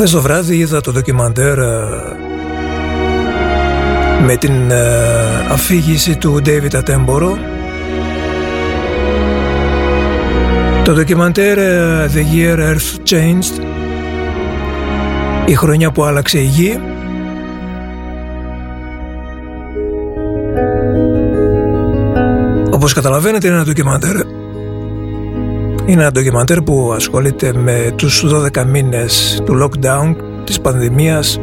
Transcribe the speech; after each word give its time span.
Χθες 0.00 0.12
το 0.12 0.20
βράδυ 0.20 0.56
είδα 0.56 0.80
το 0.80 0.92
ντοκιμαντέρ 0.92 1.58
ε, 1.58 2.16
με 4.24 4.36
την 4.36 4.70
ε, 4.70 5.46
αφήγηση 5.50 6.16
του 6.16 6.42
David 6.44 6.70
Attenborough. 6.70 7.36
Το 10.84 10.92
ντοκιμαντέρ 10.92 11.58
ε, 11.58 12.10
The 12.14 12.34
Year 12.34 12.58
Earth 12.58 13.10
Changed 13.10 13.62
η 15.46 15.54
χρονιά 15.54 15.90
που 15.90 16.04
άλλαξε 16.04 16.38
η 16.38 16.44
γη. 16.44 16.80
Όπως 22.70 22.92
καταλαβαίνετε 22.92 23.46
είναι 23.46 23.56
ένα 23.56 23.64
ντοκιμαντέρ 23.64 24.16
είναι 25.90 26.02
ένα 26.02 26.10
ντοκιμαντέρ 26.10 26.62
που 26.62 26.92
ασχολείται 26.94 27.52
με 27.52 27.92
τους 27.96 28.24
12 28.54 28.64
μήνες 28.66 29.42
του 29.44 29.58
lockdown 29.62 30.14
της 30.44 30.60
πανδημίας 30.60 31.40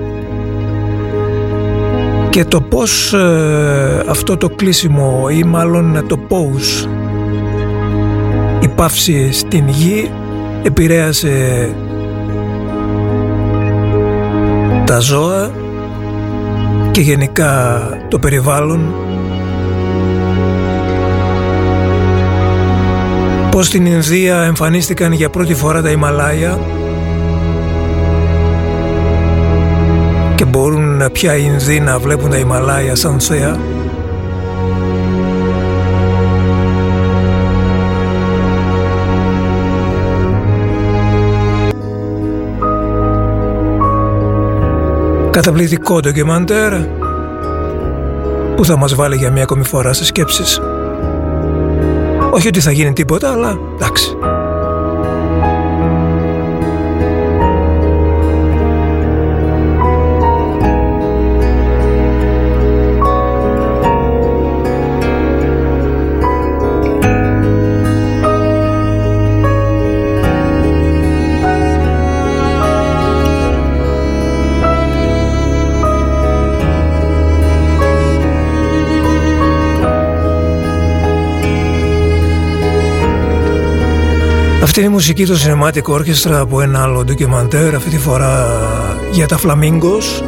και 2.30 2.46
το 2.46 2.62
πώς 2.62 3.14
ε, 3.14 4.04
αυτό 4.10 4.38
το 4.38 4.50
κλείσιμο 4.50 5.28
ή 5.32 5.44
μάλλον 5.44 6.06
το 6.08 6.20
pause 6.30 6.88
η 8.60 8.68
παύση 8.68 9.32
στην 9.32 9.68
γη 9.68 10.12
επηρέασε 10.64 11.70
τα 14.86 15.00
ζώα 15.00 15.52
και 16.92 17.02
γενικά 17.02 17.80
το 18.08 18.20
περιβάλλον 18.20 18.94
πως 23.58 23.66
στην 23.66 23.86
Ινδία 23.86 24.42
εμφανίστηκαν 24.42 25.12
για 25.12 25.30
πρώτη 25.30 25.54
φορά 25.54 25.82
τα 25.82 25.90
Ιμαλάια 25.90 26.60
και 30.36 30.46
μπορούν 30.46 31.12
πια 31.12 31.36
οι 31.36 31.44
Ινδοί 31.46 31.80
να 31.80 32.00
βλέπουν 32.00 32.30
τα 32.30 32.38
Ιμαλάια 32.38 32.96
σαν 32.96 33.20
θέα 33.20 33.60
Καταπληκτικό 45.32 46.00
ντοκιμαντέρ 46.00 46.74
που 48.56 48.66
θα 48.66 48.78
μας 48.78 48.96
βάλει 48.96 49.16
για 49.16 49.32
μια 49.32 49.44
ακόμη 49.44 49.64
φορά 49.64 49.94
σε 49.94 50.06
σκέψεις. 50.06 50.60
Όχι 52.38 52.48
ότι 52.48 52.60
θα 52.60 52.72
γίνει 52.72 52.94
τίποτα, 52.94 53.32
αλλά 53.32 53.60
εντάξει. 53.74 54.17
Αυτή 84.78 84.90
είναι 84.90 84.96
η 84.96 85.00
μουσική 85.00 85.26
του 85.26 85.38
Cinematic 85.38 85.94
Orchestra 85.96 86.34
από 86.34 86.62
ένα 86.62 86.82
άλλο 86.82 87.04
ντοκιμαντέρ, 87.04 87.76
αυτή 87.76 87.90
τη 87.90 87.98
φορά 87.98 88.48
για 89.12 89.28
τα 89.28 89.40
Flamingos. 89.40 90.24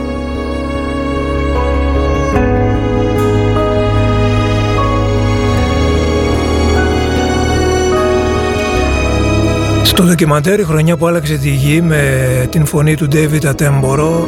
Στο 9.84 10.04
ντοκιμαντέρ 10.04 10.60
η 10.60 10.64
χρονιά 10.64 10.98
που 10.98 11.08
άλλαξε 11.08 11.38
τη 11.38 11.50
γη 11.50 11.82
με 11.82 12.48
την 12.50 12.66
φωνή 12.66 12.96
του 12.96 13.08
David 13.12 13.42
Attenborough 13.42 14.26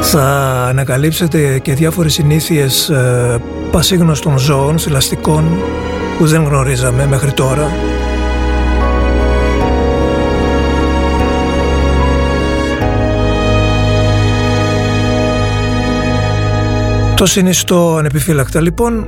θα 0.00 0.22
ανακαλύψετε 0.68 1.58
και 1.58 1.74
διάφορες 1.74 2.12
συνήθειες 2.12 2.88
ε, 2.88 3.40
πασίγνωστων 3.70 4.38
ζώων, 4.38 4.78
θηλαστικών 4.78 5.44
που 6.18 6.26
δεν 6.26 6.44
γνωρίζαμε 6.44 7.06
μέχρι 7.06 7.32
τώρα. 7.32 7.70
Το 17.16 17.26
συνιστώ 17.26 17.96
ανεπιφύλακτα 17.96 18.60
λοιπόν 18.60 19.06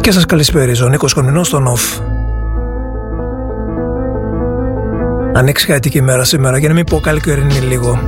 και 0.00 0.12
σας 0.12 0.26
καλησπέριζω. 0.26 0.88
Νίκος 0.88 1.14
Κονινός 1.14 1.46
στον 1.46 1.66
ΟΦ. 1.66 1.98
Ανεξιάτικη 5.34 6.02
μέρα 6.02 6.24
σήμερα 6.24 6.58
για 6.58 6.68
να 6.68 6.74
μην 6.74 6.84
πω 6.84 7.00
καλοκαιρινή 7.00 7.54
λίγο. 7.54 7.98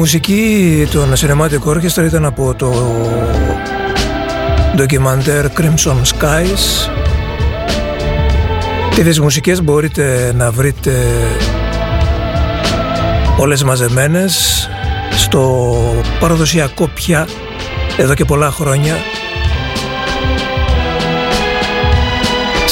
Μουσική 0.00 0.88
των 0.92 1.12
Cinematic 1.16 1.72
Orchestra 1.72 2.04
ήταν 2.04 2.24
από 2.24 2.54
το 2.54 2.72
ντοκιμαντέρ 4.76 5.46
Crimson 5.56 5.96
Skies. 6.04 6.90
Τις 8.94 9.20
μουσικές 9.20 9.62
μπορείτε 9.62 10.32
να 10.36 10.50
βρείτε 10.50 10.92
όλες 13.38 13.62
μαζεμένες 13.64 14.68
στο 15.16 15.66
παραδοσιακό 16.20 16.88
πια 16.94 17.28
εδώ 17.96 18.14
και 18.14 18.24
πολλά 18.24 18.50
χρόνια. 18.50 18.96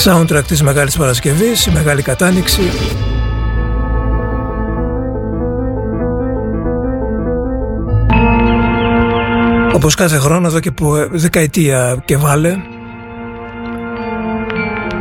Soundtrack 0.04 0.44
της 0.46 0.62
Μεγάλης 0.62 0.96
Παρασκευής, 0.96 1.66
η 1.66 1.70
Μεγάλη 1.70 2.02
Κατάνοιξη 2.02 2.70
Όπως 9.78 9.94
κάθε 9.94 10.18
χρόνο 10.18 10.46
εδώ 10.46 10.60
και 10.60 10.72
δεκαετία 11.10 12.02
και 12.04 12.16
βάλε 12.16 12.56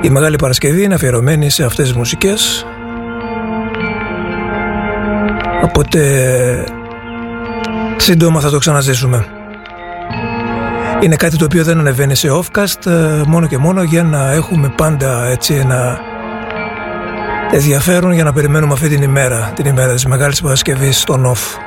η 0.02 0.10
Μεγάλη 0.10 0.36
Παρασκευή 0.36 0.84
είναι 0.84 0.94
αφιερωμένη 0.94 1.50
σε 1.50 1.64
αυτές 1.64 1.88
τις 1.88 1.98
μουσικές 1.98 2.66
οπότε 5.64 6.00
σύντομα 7.98 8.40
θα 8.40 8.50
το 8.50 8.58
ξαναζήσουμε. 8.58 9.26
Είναι 11.02 11.16
κάτι 11.16 11.38
το 11.38 11.46
οποίο 11.46 11.64
δεν 11.64 11.80
ανεβαίνει 11.80 12.16
σε 12.16 12.28
offcast 12.32 12.86
ε, 12.86 13.22
μόνο 13.28 13.48
και 13.48 13.58
μόνο 13.58 13.84
για 13.84 14.04
να 14.04 14.32
έχουμε 14.32 14.74
πάντα 14.76 15.26
έτσι 15.26 15.54
ένα 15.54 16.00
ενδιαφέρον 17.52 18.12
για 18.12 18.24
να 18.24 18.34
περιμένουμε 18.34 18.74
αυτή 18.74 18.90
την 18.90 19.02
ημέρα, 19.02 19.52
την 19.56 19.66
ημέρα 19.66 19.94
της 19.94 20.06
Μεγάλης 20.06 20.42
Παρασκευής 20.42 21.00
στον 21.00 21.34
off. 21.36 21.67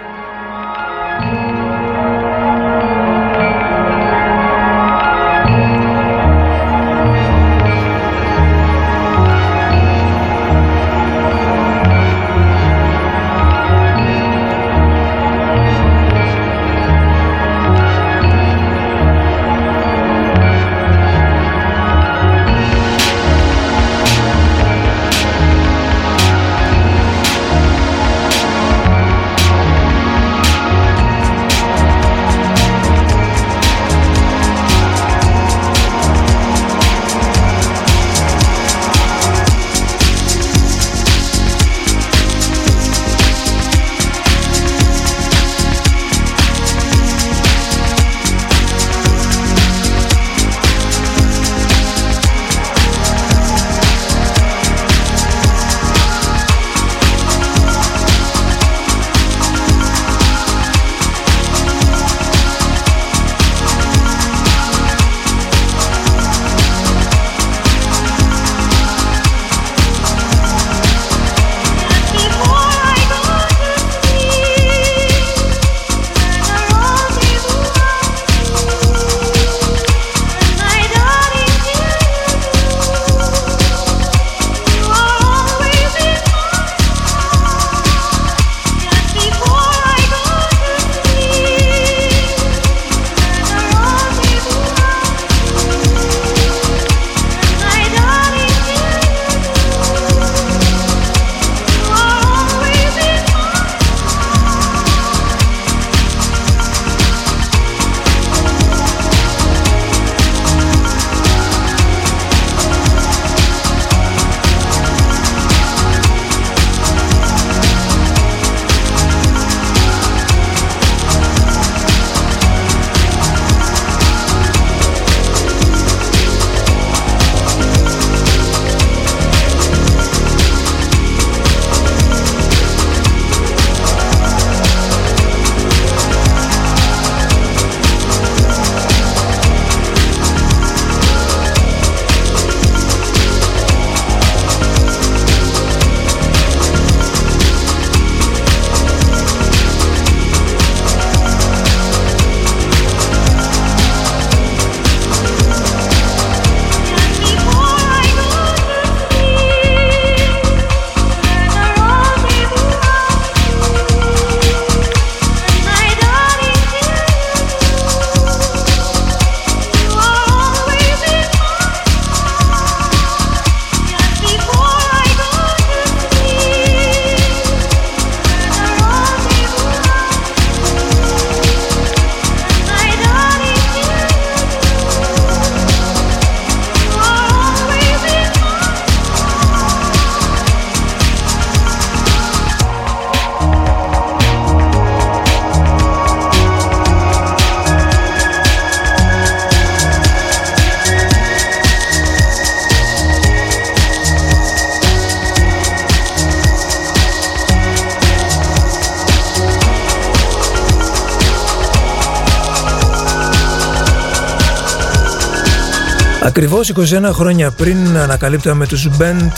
Ακριβώς 216.22 216.72
21 216.76 216.82
χρόνια 217.12 217.50
πριν 217.50 217.98
ανακαλύπταμε 217.98 218.66
τους 218.66 218.88
Band 218.98 219.30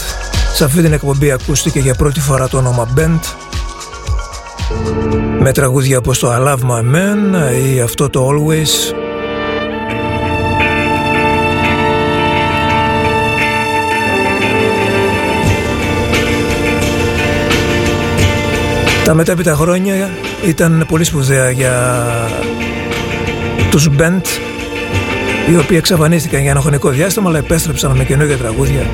Σε 0.54 0.64
αυτή 0.64 0.82
την 0.82 0.92
εκπομπή 0.92 1.30
ακούστηκε 1.30 1.78
για 1.78 1.94
πρώτη 1.94 2.20
φορά 2.20 2.48
το 2.48 2.56
όνομα 2.56 2.88
Band 2.96 3.20
Με 5.38 5.52
τραγούδια 5.52 5.98
όπως 5.98 6.18
το 6.18 6.32
I 6.32 6.48
Love 6.48 6.60
My 6.70 6.94
Man 6.94 7.52
ή 7.64 7.80
αυτό 7.80 8.10
το 8.10 8.28
Always 8.28 8.94
Τα 19.04 19.14
μετέπειτα 19.14 19.54
χρόνια 19.54 20.10
ήταν 20.44 20.86
πολύ 20.88 21.04
σπουδαία 21.04 21.50
για 21.50 22.04
τους 23.70 23.88
Bent 23.98 24.52
οι 25.52 25.56
οποίοι 25.56 25.76
εξαφανίστηκαν 25.80 26.40
για 26.40 26.50
ένα 26.50 26.60
χρονικό 26.60 26.90
διάστημα 26.90 27.28
αλλά 27.28 27.38
επέστρεψαν 27.38 27.96
με 27.96 28.04
καινούργια 28.04 28.36
τραγούδια 28.36 28.86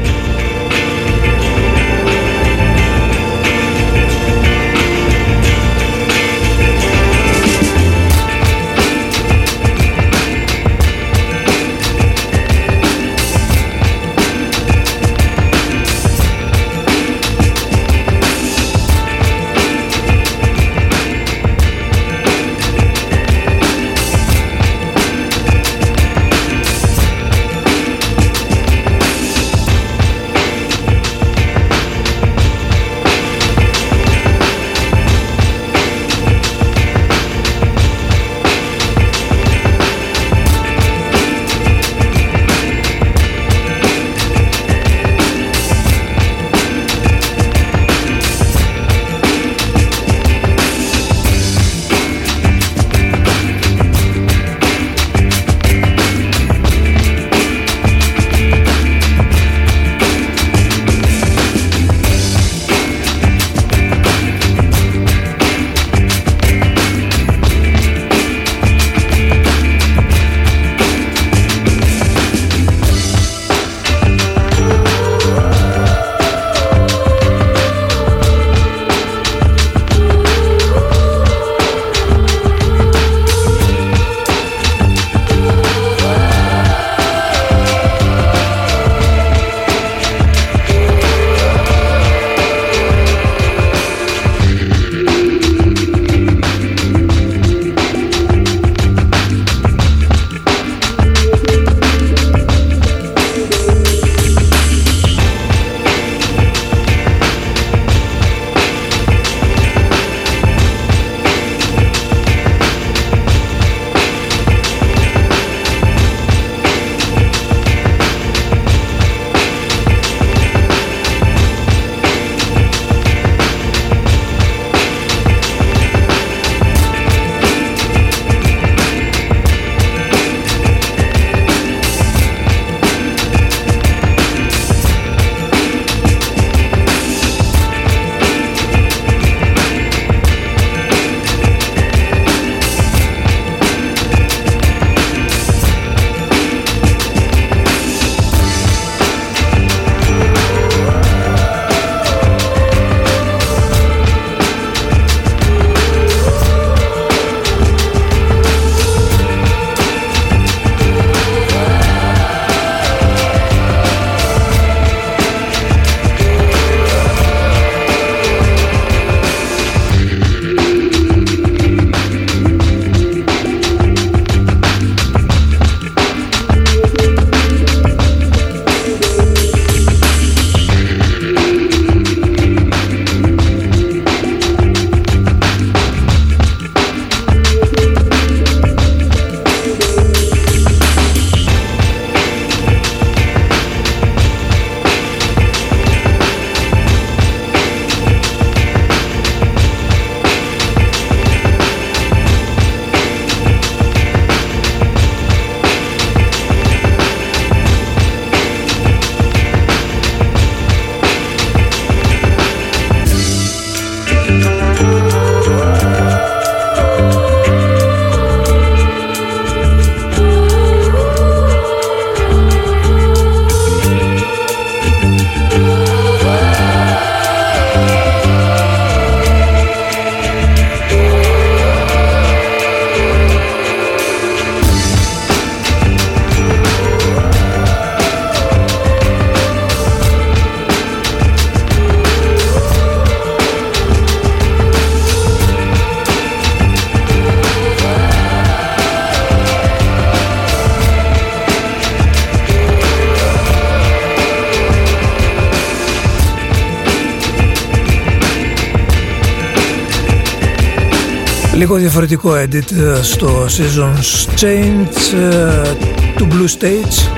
Λίγο 261.69 261.81
διαφορετικό 261.81 262.33
edit 262.33 262.73
ε, 262.73 263.03
στο 263.03 263.47
Seasons 263.47 264.41
Change 264.41 265.19
ε, 265.19 265.75
του 266.17 266.29
Blue 266.31 266.63
Stage. 266.63 267.13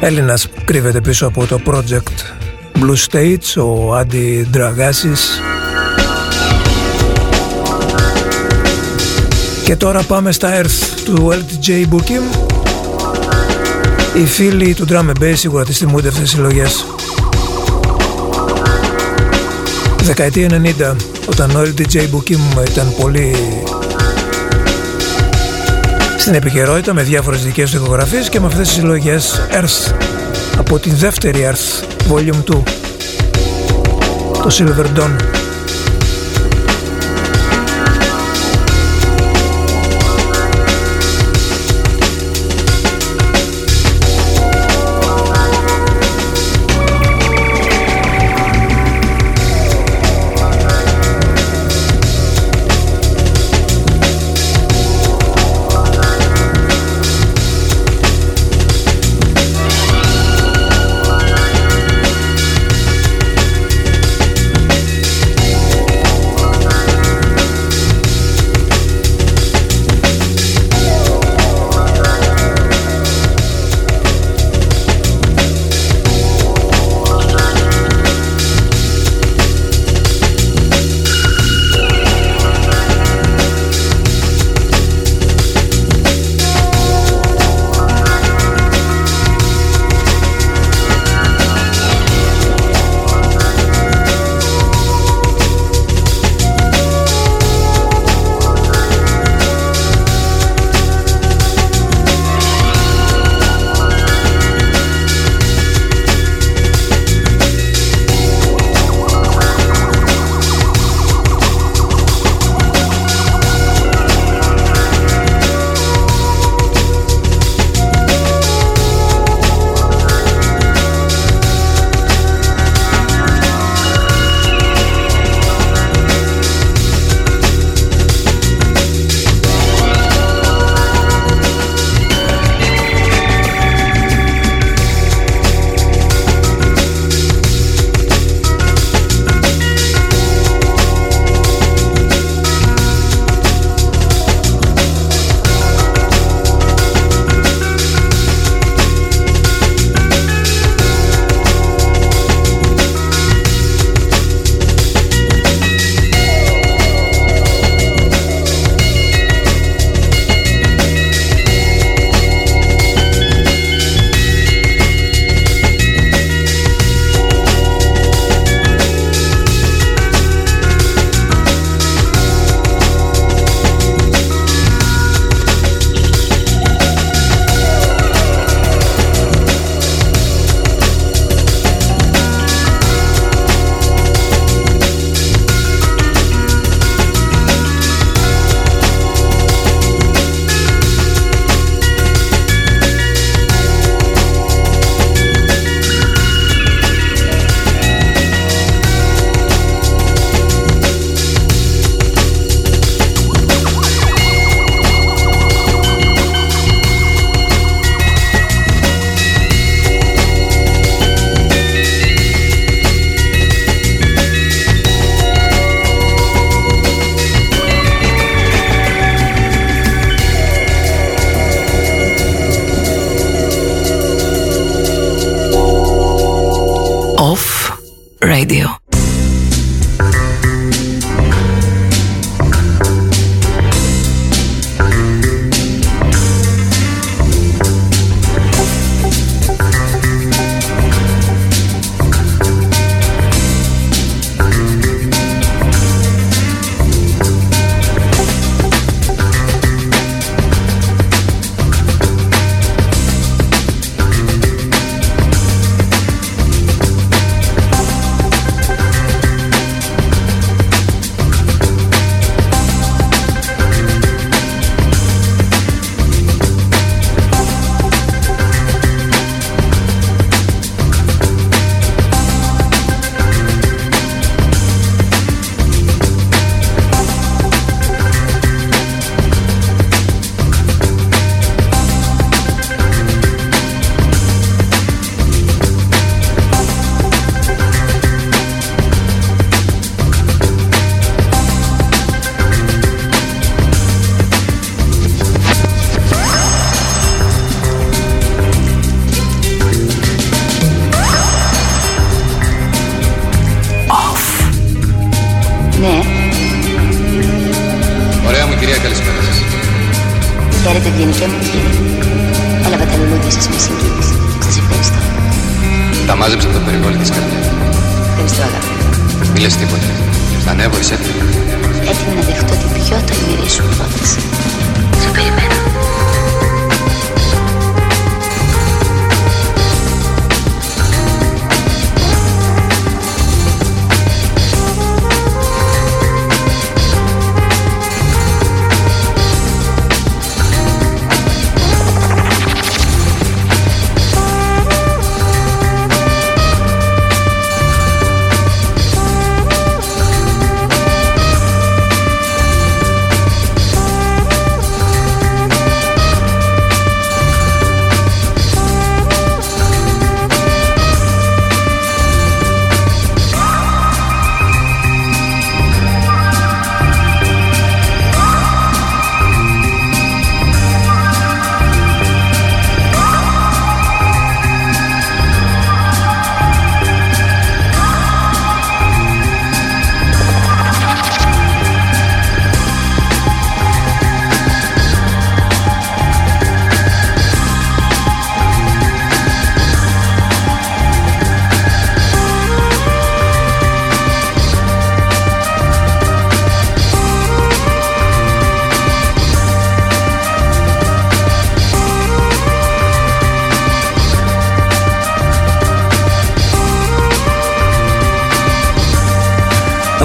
Έλληνας 0.00 0.48
κρύβεται 0.64 1.00
πίσω 1.00 1.26
από 1.26 1.46
το 1.46 1.60
project 1.66 2.02
Blue 2.82 3.10
Stage, 3.10 3.62
ο 3.64 3.94
Άντι 3.94 4.48
Ντραγάσης 4.50 5.40
Και 9.64 9.76
τώρα 9.76 10.02
πάμε 10.02 10.32
στα 10.32 10.62
Earth 10.62 11.00
του 11.04 11.32
LTJ 11.32 11.70
Booking 11.70 12.48
Οι 14.16 14.24
φίλοι 14.26 14.74
του 14.74 14.86
Drum 14.88 15.10
Bass 15.20 15.32
σίγουρα 15.34 15.64
τις 15.64 15.78
θυμούνται 15.78 16.08
αυτές 16.08 16.22
τις 16.22 16.30
συλλογές 16.30 16.86
Δεκαετία 20.08 20.62
90 20.88 20.96
όταν 21.28 21.50
ο 21.50 21.62
LDJ 21.62 21.96
Bookim 21.96 22.68
ήταν 22.70 22.94
πολύ 23.00 23.34
στην 26.18 26.34
επικαιρότητα 26.34 26.94
με 26.94 27.02
διάφορες 27.02 27.44
δικές 27.44 27.70
του 27.70 27.96
και 28.30 28.40
με 28.40 28.46
αυτές 28.46 28.66
τις 28.66 28.76
συλλογές 28.76 29.40
Earth 29.50 29.94
από 30.58 30.78
τη 30.78 30.90
δεύτερη 30.90 31.50
Earth 31.50 31.84
Volume 32.12 32.54
2 32.54 32.62
το 34.42 34.50
Silver 34.50 34.98
Dawn 34.98 35.37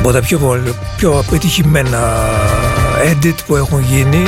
από 0.03 0.11
τα 0.11 0.21
πιο, 0.21 0.63
πιο 0.97 1.19
απετυχημένα 1.19 2.13
edit 3.11 3.35
που 3.47 3.55
έχουν 3.55 3.79
γίνει. 3.81 4.23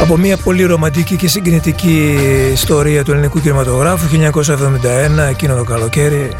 Από 0.00 0.16
μια 0.16 0.36
πολύ 0.36 0.64
ρομαντική 0.64 1.16
και 1.16 1.28
συγκινητική 1.28 2.18
ιστορία 2.52 3.04
του 3.04 3.12
ελληνικού 3.12 3.40
κινηματογράφου 3.40 4.06
1971 4.06 5.28
εκείνο 5.30 5.54
το 5.54 5.64
καλοκαίρι. 5.64 6.30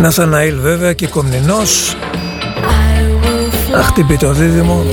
Ναθαναήλ 0.00 0.60
βέβαια 0.60 0.92
και 0.92 1.06
Κομνηνός. 1.06 1.96
Αχτυπεί 3.76 4.16
το 4.16 4.32
δίδυμο 4.32 4.84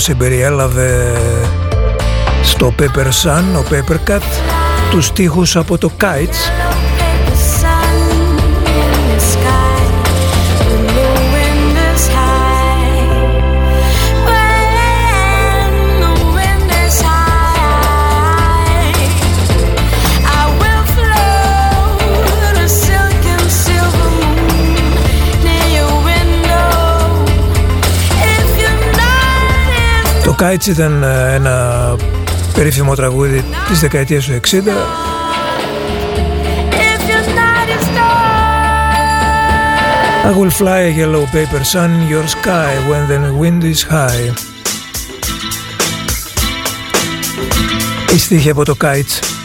συμπεριέλαβε 0.00 1.16
στο 2.42 2.74
Pepper 2.78 3.06
Sun, 3.06 3.42
ο 3.56 3.64
Pepper 3.70 4.10
Cut, 4.10 4.22
τους 4.90 5.06
στίχους 5.06 5.56
από 5.56 5.78
το 5.78 5.90
Kites 6.00 6.69
Σκάιτς 30.40 30.66
ήταν 30.66 31.02
ε, 31.02 31.34
ένα 31.34 31.96
περίφημο 32.54 32.94
τραγούδι 32.94 33.44
της 33.68 33.80
δεκαετίας 33.80 34.24
του 34.24 34.40
60. 34.48 34.56
I 40.24 40.32
will 40.38 40.50
fly 40.50 40.82
a. 43.90 44.34
Η 48.14 48.18
στίχη 48.18 48.50
από 48.50 48.64
το 48.64 48.76
Kites. 48.80 49.39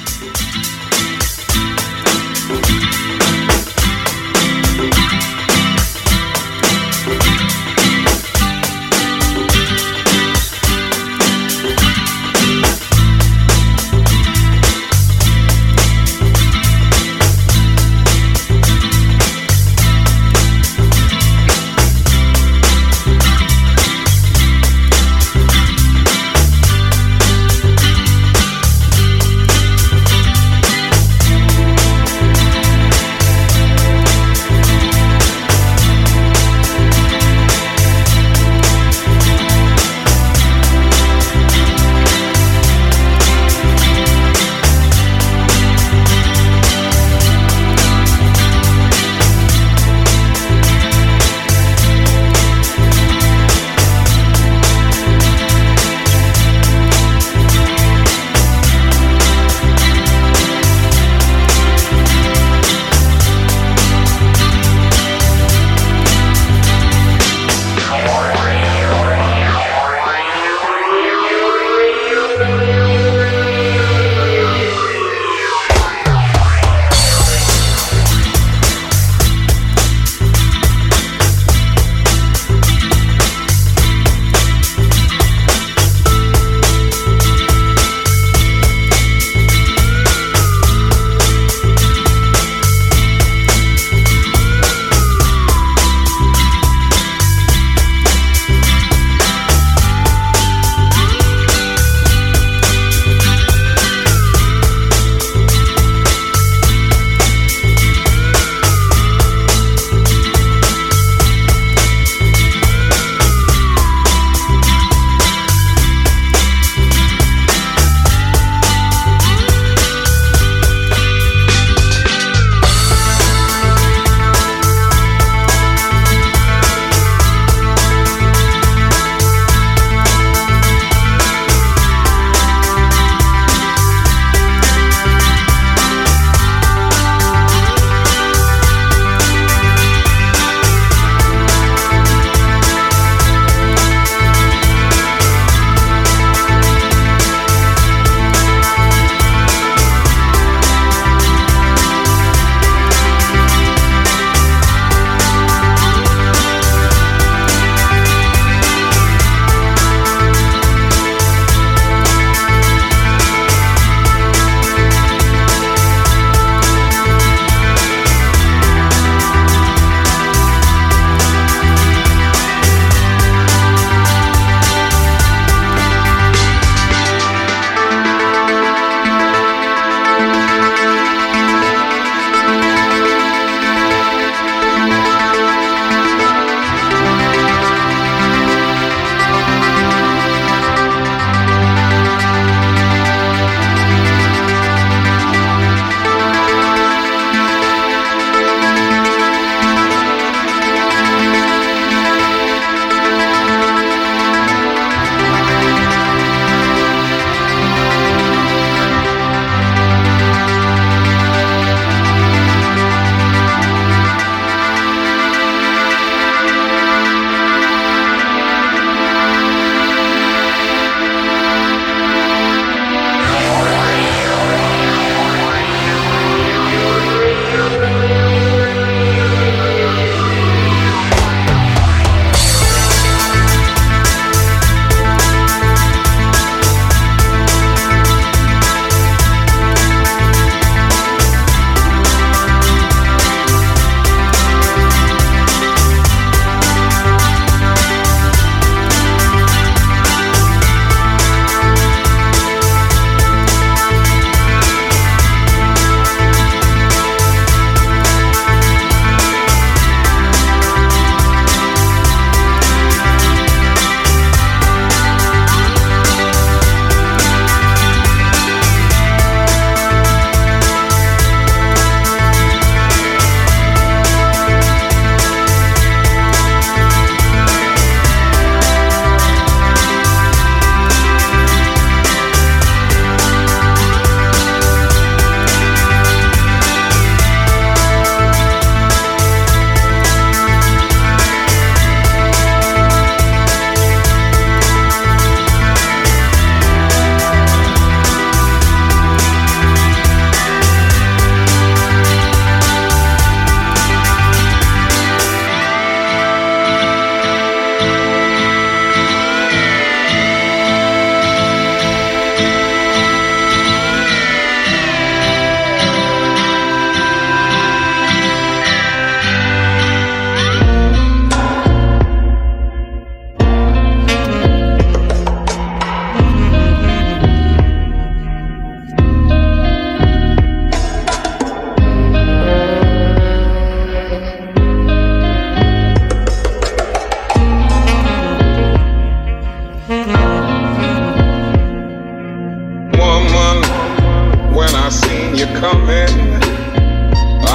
coming. 345.65 346.15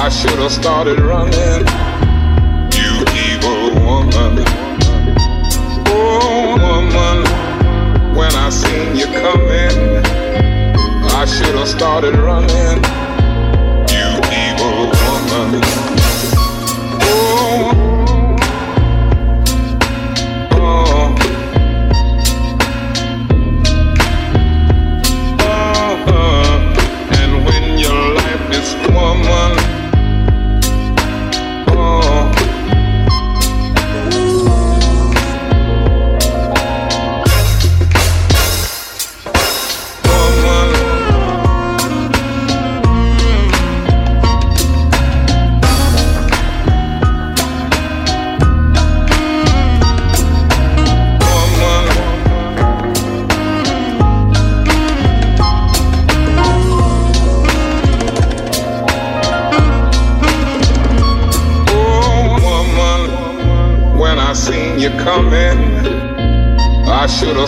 I 0.03 0.09
should 0.09 0.39
have 0.43 0.51
started 0.51 0.99
running. 0.99 1.61
You 2.79 2.91
evil 3.27 3.63
woman. 3.85 4.33
Oh, 5.87 6.57
woman. 6.65 7.17
When 8.17 8.33
I 8.45 8.49
seen 8.49 8.97
you 8.97 9.07
coming, 9.25 9.77
I 11.21 11.23
should 11.25 11.55
have 11.55 11.69
started 11.69 12.15
running. 12.17 13.00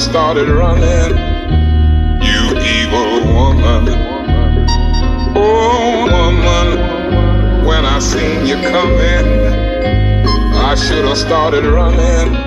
Started 0.03 0.49
running. 0.49 1.15
You 2.21 2.41
evil 2.59 3.33
woman. 3.33 3.87
Oh, 5.33 6.03
woman, 6.11 7.65
when 7.65 7.85
I 7.85 7.99
seen 7.99 8.45
you 8.45 8.55
coming, 8.55 9.27
I 10.55 10.75
should 10.75 11.05
have 11.05 11.17
started 11.17 11.63
running. 11.63 12.42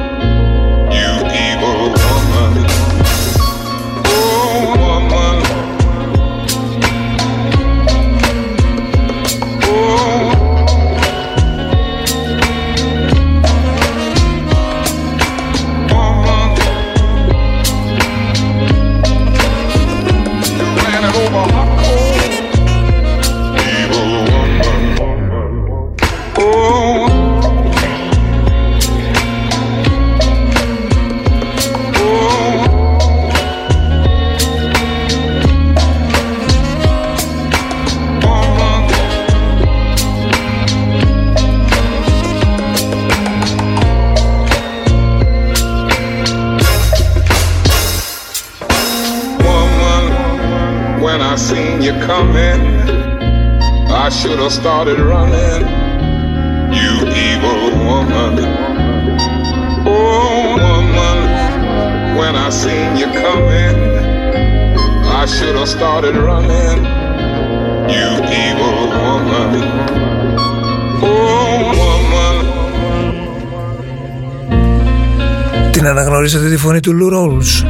Φωνή 76.67 76.81
του 76.81 76.93
Lou 77.01 77.15
Rawls. 77.15 77.67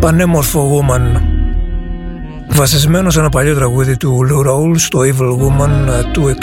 Πανέμορφο 0.00 0.80
Woman. 0.80 1.20
Βασισμένο 2.48 3.10
σε 3.10 3.18
ένα 3.18 3.28
παλιό 3.28 3.54
τραγούδι 3.54 3.96
του 3.96 4.18
Lou 4.30 4.48
Rawls, 4.48 4.80
το 4.88 4.98
Evil 4.98 5.30
Woman 5.30 5.88
ε, 5.88 6.10
του 6.12 6.36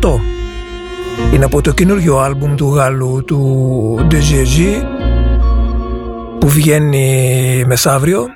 68. 0.00 1.34
Είναι 1.34 1.44
από 1.44 1.60
το 1.60 1.72
καινούργιο 1.72 2.18
άλμπουμ 2.18 2.54
του 2.54 2.74
Γάλλου 2.74 3.24
του 3.26 4.08
DJG 4.10 4.82
που 6.38 6.48
βγαίνει 6.48 7.64
μεθαύριο. 7.66 8.26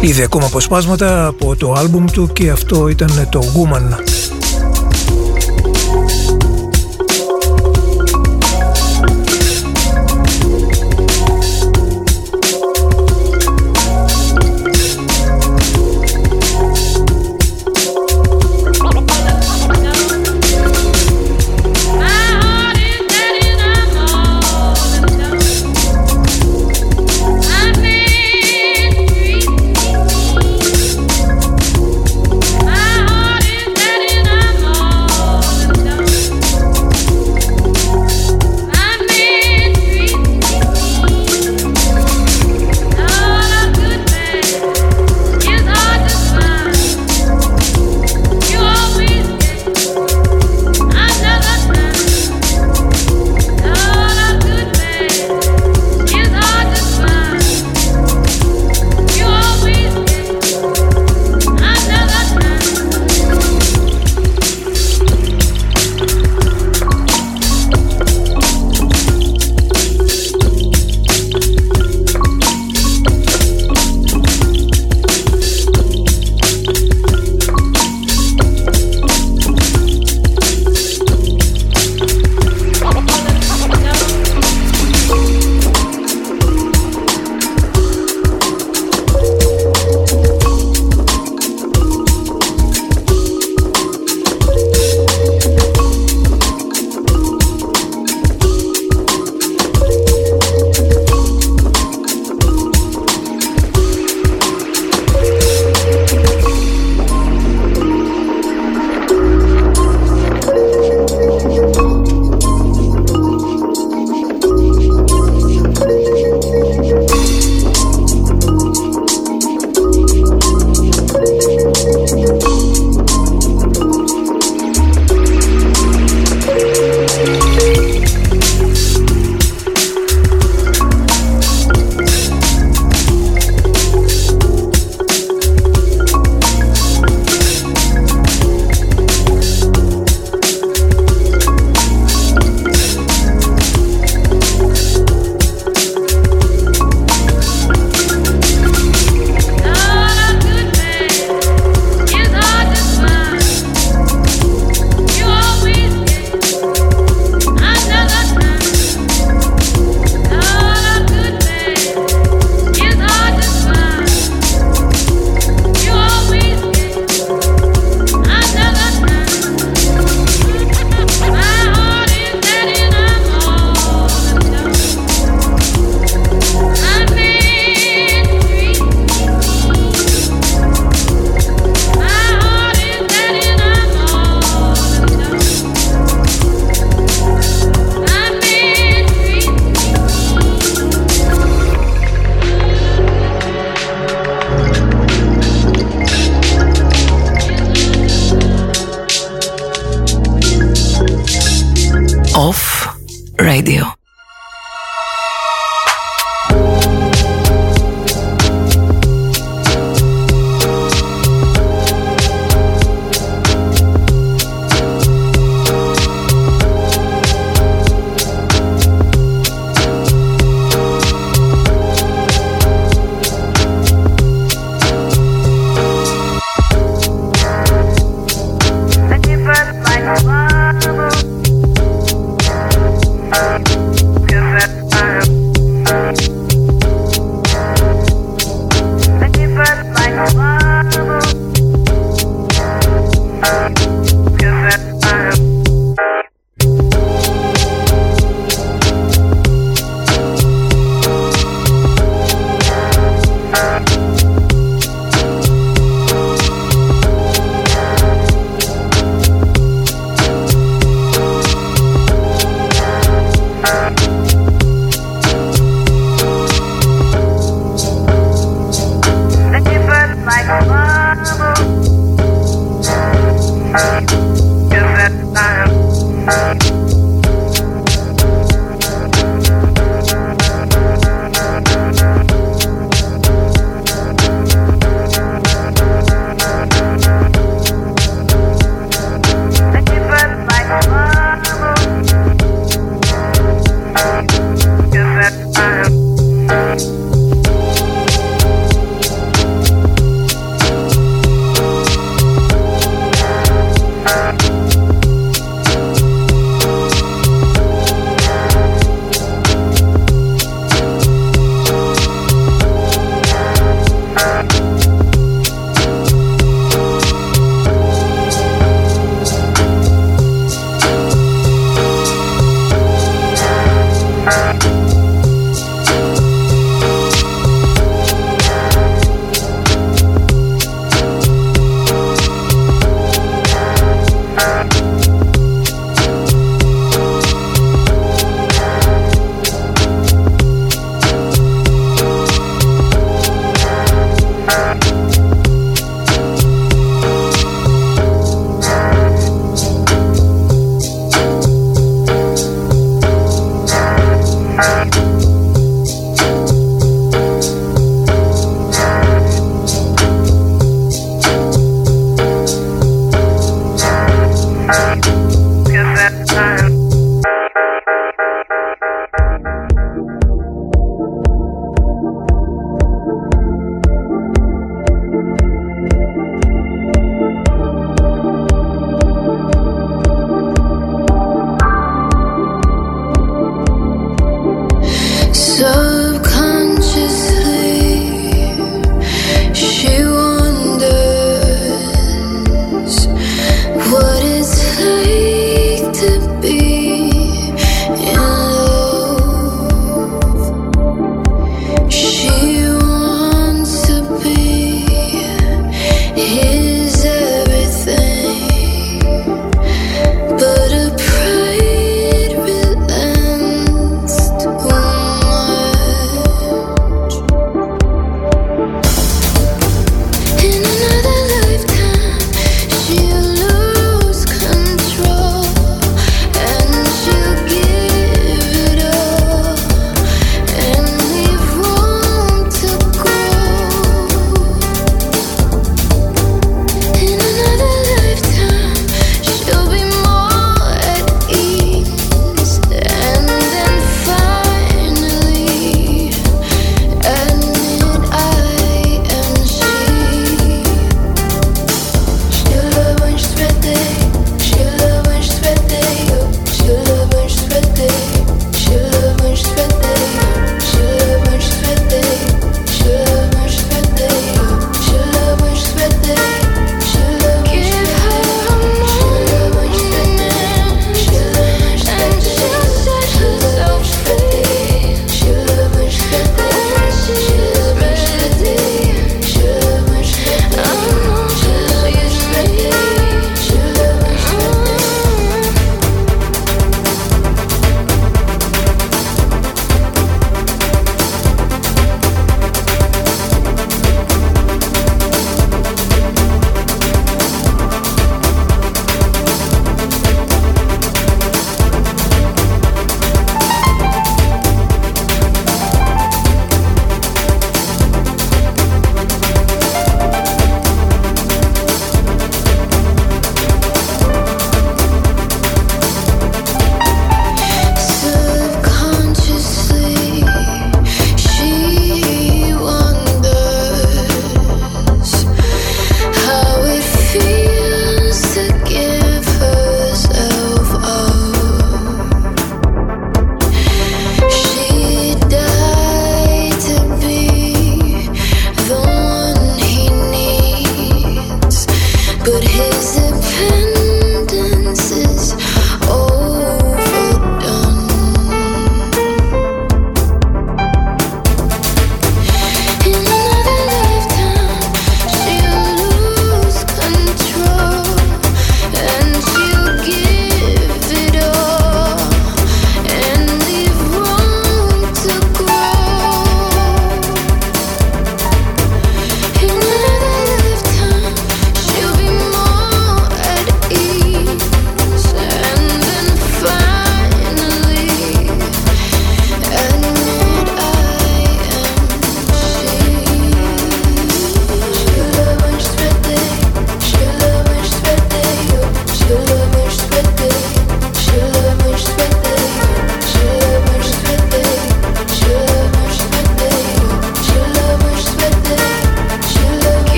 Είδε 0.00 0.22
ακόμα 0.22 0.46
αποσπάσματα 0.46 1.26
από 1.26 1.56
το 1.56 1.72
άλμπουμ 1.72 2.04
του 2.12 2.30
και 2.32 2.50
αυτό 2.50 2.88
ήταν 2.88 3.28
το 3.30 3.40
Woman. 3.40 4.11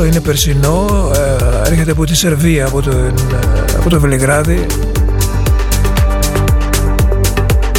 The 0.00 0.02
Call, 0.02 0.06
είναι 0.06 0.20
περσινό, 0.20 1.10
ε, 1.14 1.68
έρχεται 1.68 1.90
από 1.90 2.04
τη 2.04 2.14
Σερβία, 2.14 2.66
από 2.66 2.82
το, 2.82 2.90
ε, 2.90 3.12
από 3.78 3.88
το 3.88 4.00
Βελιγράδι. 4.00 4.66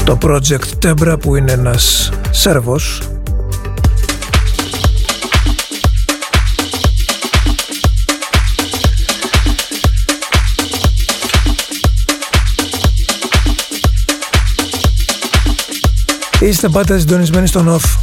Το 0.03 0.17
Project 0.21 0.85
Tebra 0.85 1.15
που 1.19 1.35
είναι 1.35 1.51
ένας 1.51 2.11
Σέρβος 2.31 3.01
Είστε 16.39 16.69
πάντα 16.69 16.99
συντονισμένοι 16.99 17.47
στον 17.47 17.79
off. 17.79 18.00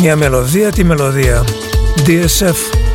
Μια 0.00 0.16
μελωδία, 0.16 0.72
τη 0.72 0.84
μελωδία. 0.84 1.44
DSF. 2.06 2.89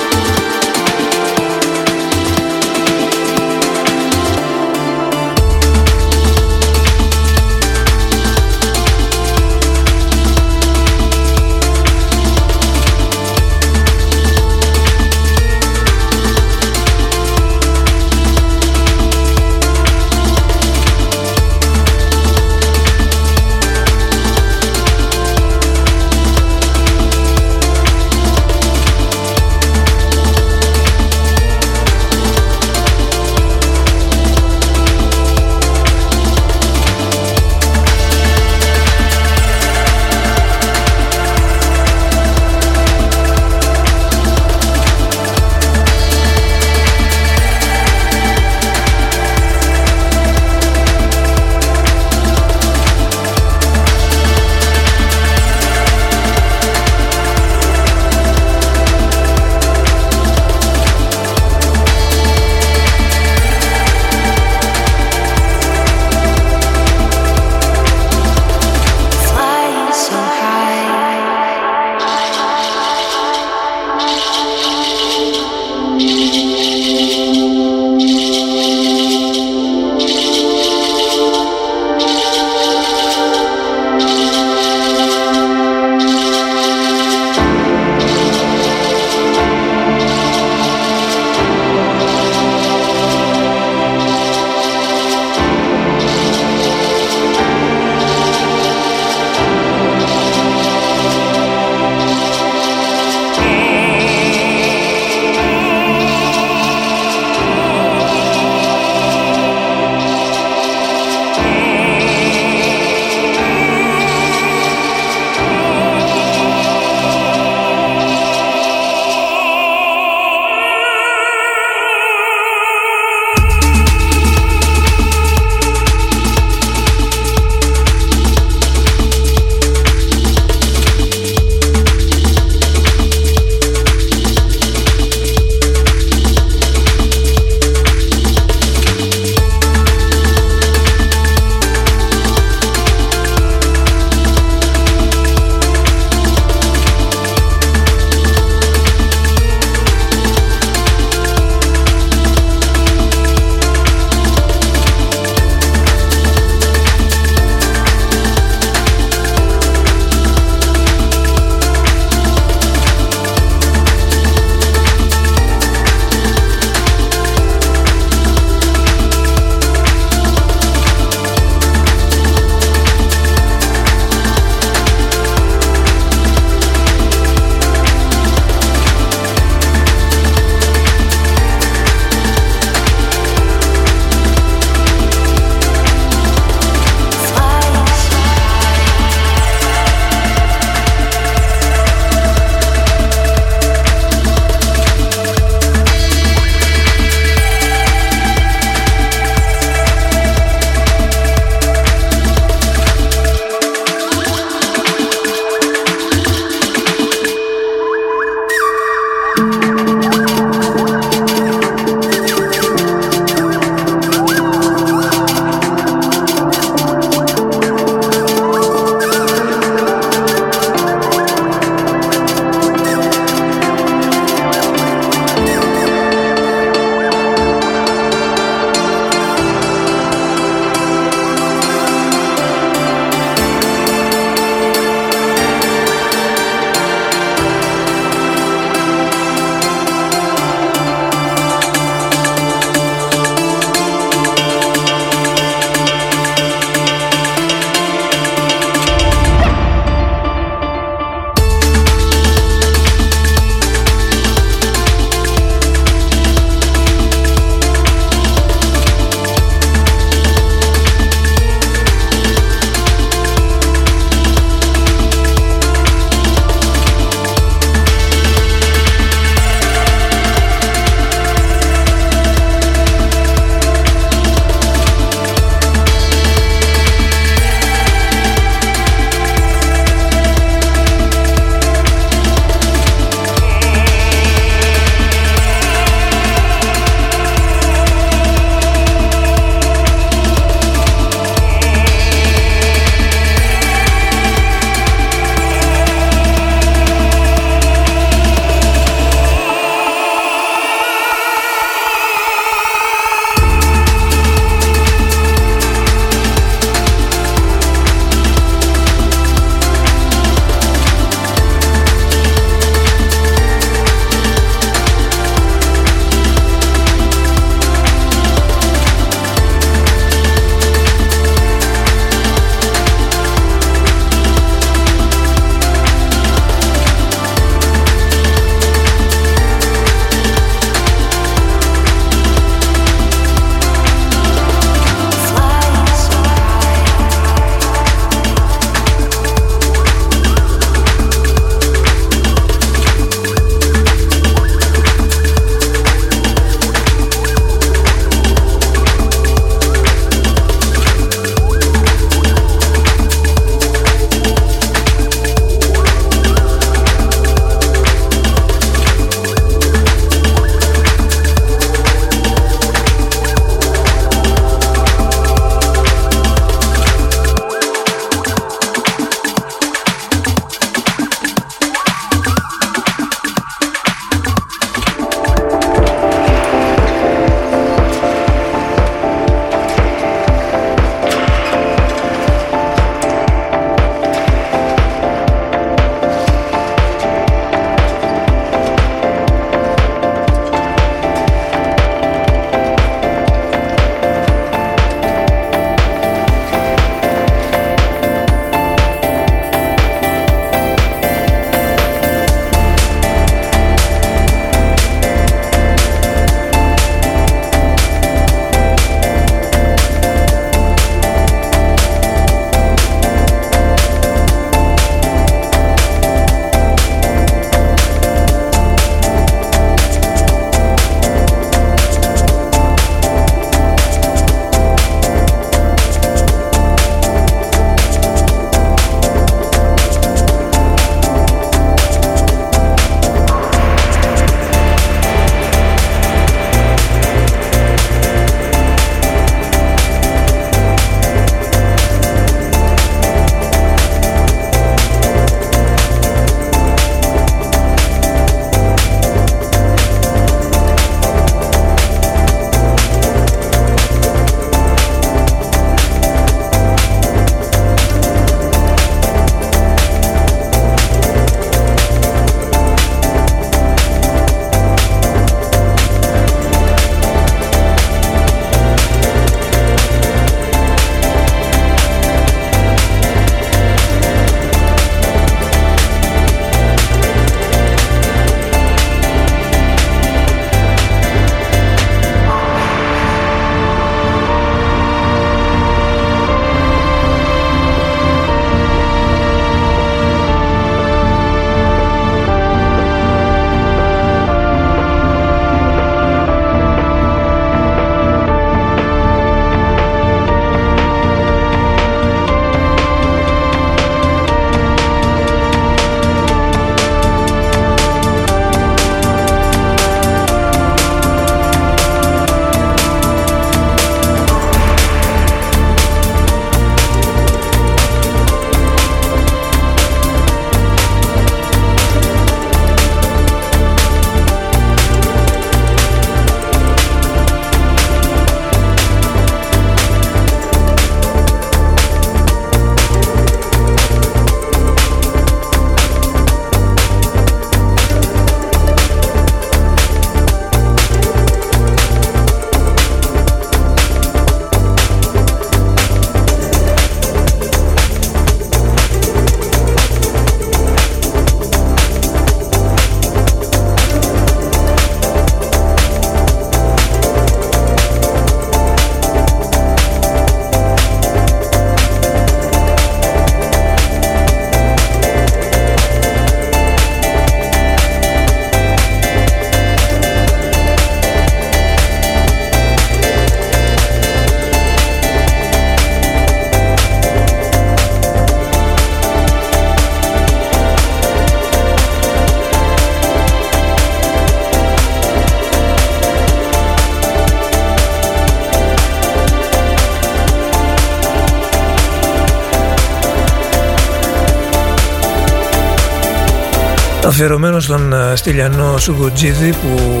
Αφιερωμένος 597.14 597.64
στον 597.64 597.92
ε, 597.92 598.16
Στυλιανό 598.16 598.78
Σουγουτζίδη 598.78 599.50
που 599.50 600.00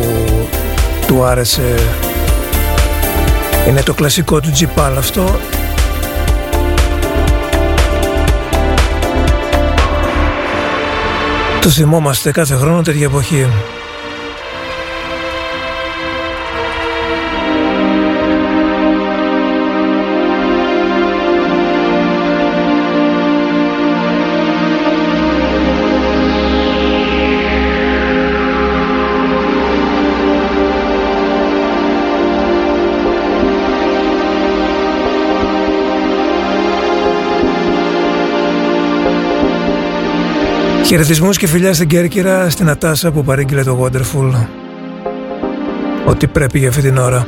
του 1.06 1.24
άρεσε. 1.24 1.74
Είναι 3.68 3.82
το 3.82 3.94
κλασικό 3.94 4.40
του 4.40 4.50
Τζιπάλ 4.50 4.96
αυτό. 4.96 5.38
Το 11.60 11.68
θυμόμαστε 11.68 12.30
κάθε 12.30 12.54
χρόνο 12.54 12.82
τέτοια 12.82 13.06
εποχή 13.06 13.46
Χαιρετισμούς 40.96 41.38
και 41.38 41.46
φιλιά 41.46 41.74
στην 41.74 41.88
Κέρκυρα, 41.88 42.50
στην 42.50 42.68
Ατάσα 42.68 43.12
που 43.12 43.24
παρήγγειλε 43.24 43.62
το 43.62 43.82
Wonderful. 43.84 44.46
Ό,τι 46.06 46.26
πρέπει 46.26 46.58
για 46.58 46.68
αυτή 46.68 46.82
την 46.82 46.96
ώρα. 46.96 47.26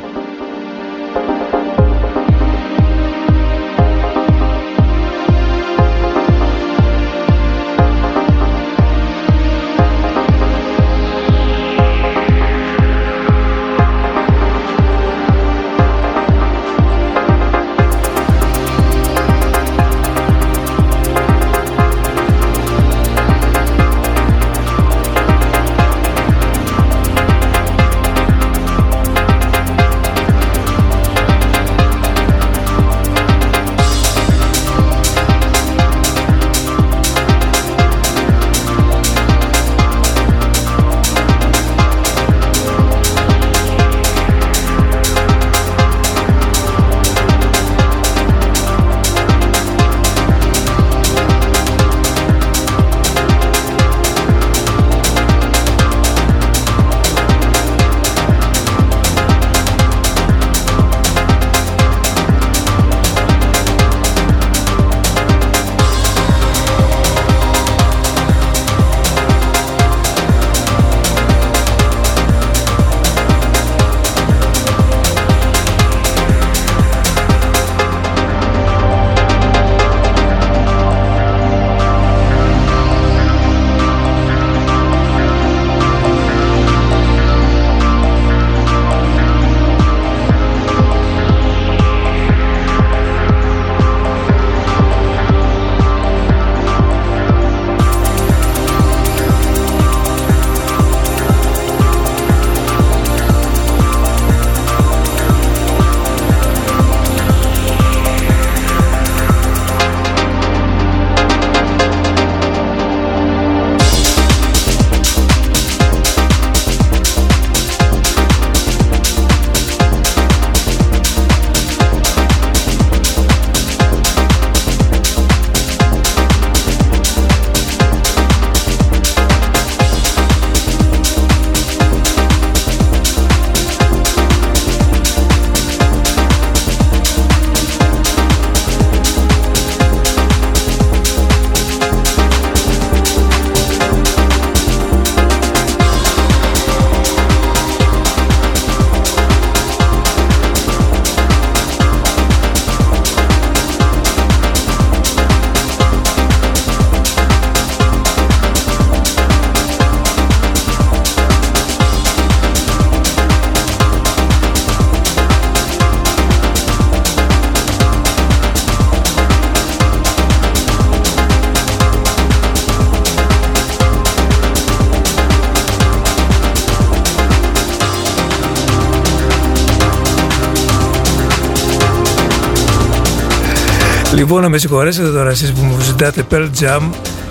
Λοιπόν, 184.47 184.61
να 184.61 184.65
με 184.65 184.91
συγχωρέσετε 184.91 185.17
τώρα 185.17 185.29
εσείς 185.29 185.51
που 185.51 185.63
μου 185.63 185.79
ζητάτε 185.79 186.25
Pearl 186.31 186.49
Jam 186.59 186.81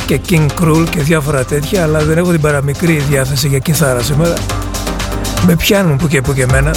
και 0.06 0.20
King 0.28 0.46
Cruel 0.60 0.86
και 0.90 1.00
διάφορα 1.00 1.44
τέτοια, 1.44 1.82
αλλά 1.82 1.98
δεν 1.98 2.18
έχω 2.18 2.30
την 2.30 2.40
παραμικρή 2.40 3.02
διάθεση 3.08 3.48
για 3.48 3.58
κιθάρα 3.58 4.02
σήμερα. 4.02 4.32
Με 5.46 5.56
πιάνουν 5.56 5.96
που 5.96 6.08
και 6.08 6.20
που 6.20 6.32
και 6.32 6.42
εμένα. 6.42 6.74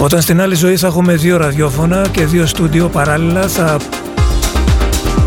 Όταν 0.00 0.20
στην 0.20 0.40
άλλη 0.40 0.54
ζωή 0.54 0.76
θα 0.76 0.86
έχουμε 0.86 1.14
δύο 1.14 1.36
ραδιόφωνα 1.36 2.08
και 2.10 2.24
δύο 2.24 2.46
στούντιο 2.46 2.88
παράλληλα, 2.88 3.48
θα 3.48 3.76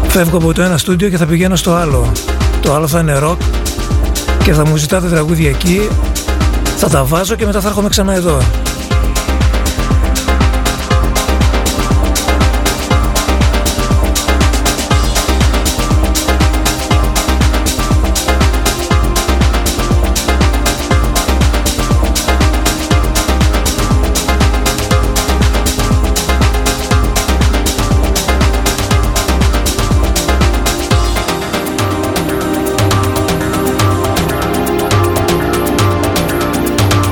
φεύγω 0.07 0.37
από 0.37 0.53
το 0.53 0.61
ένα 0.61 0.77
στούντιο 0.77 1.09
και 1.09 1.17
θα 1.17 1.25
πηγαίνω 1.25 1.55
στο 1.55 1.73
άλλο 1.73 2.11
το 2.61 2.73
άλλο 2.73 2.87
θα 2.87 2.99
είναι 2.99 3.19
rock 3.23 3.37
και 4.43 4.53
θα 4.53 4.65
μου 4.65 4.75
ζητάτε 4.75 5.07
τραγούδια 5.09 5.49
εκεί, 5.49 5.87
θα 6.77 6.89
τα 6.89 7.03
βάζω 7.03 7.35
και 7.35 7.45
μετά 7.45 7.61
θα 7.61 7.67
έρχομαι 7.67 7.89
ξανά 7.89 8.13
εδώ. 8.13 8.37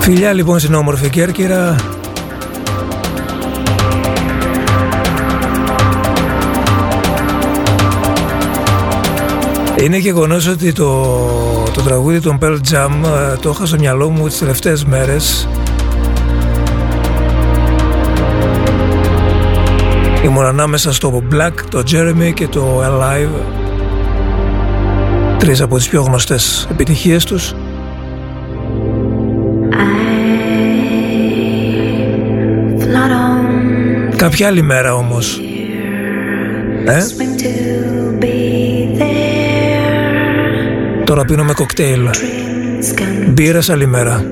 Φιλιά 0.05 0.33
λοιπόν 0.33 0.59
στην 0.59 0.73
όμορφη 0.73 1.09
Κέρκυρα. 1.09 1.75
Είναι 9.83 9.97
γεγονός 9.97 10.47
ότι 10.47 10.73
το, 10.73 11.17
το 11.73 11.81
τραγούδι 11.81 12.19
των 12.19 12.37
Pearl 12.41 12.57
Jam 12.71 12.89
ε, 13.05 13.35
το 13.41 13.49
είχα 13.49 13.65
στο 13.65 13.77
μυαλό 13.79 14.09
μου 14.09 14.27
τις 14.27 14.37
τελευταίες 14.37 14.85
μέρες. 14.85 15.47
Ήμουν 20.23 20.45
ανάμεσα 20.45 20.93
στο 20.93 21.23
Black, 21.31 21.53
το 21.69 21.83
Jeremy 21.91 22.33
και 22.33 22.47
το 22.47 22.81
Alive. 22.85 23.41
Τρεις 25.37 25.61
από 25.61 25.77
τις 25.77 25.87
πιο 25.87 26.01
γνωστές 26.01 26.67
επιτυχίες 26.71 27.25
τους 27.25 27.53
Κάποια 34.25 34.47
άλλη 34.47 34.61
μέρα 34.61 34.93
όμως. 34.95 35.41
Ε; 36.85 37.05
Τώρα 41.03 41.25
πίνω 41.25 41.43
με 41.43 41.53
κοκτέιλ. 41.53 42.09
Μπύρας 43.27 43.69
άλλη 43.69 43.87
μέρα 43.87 44.25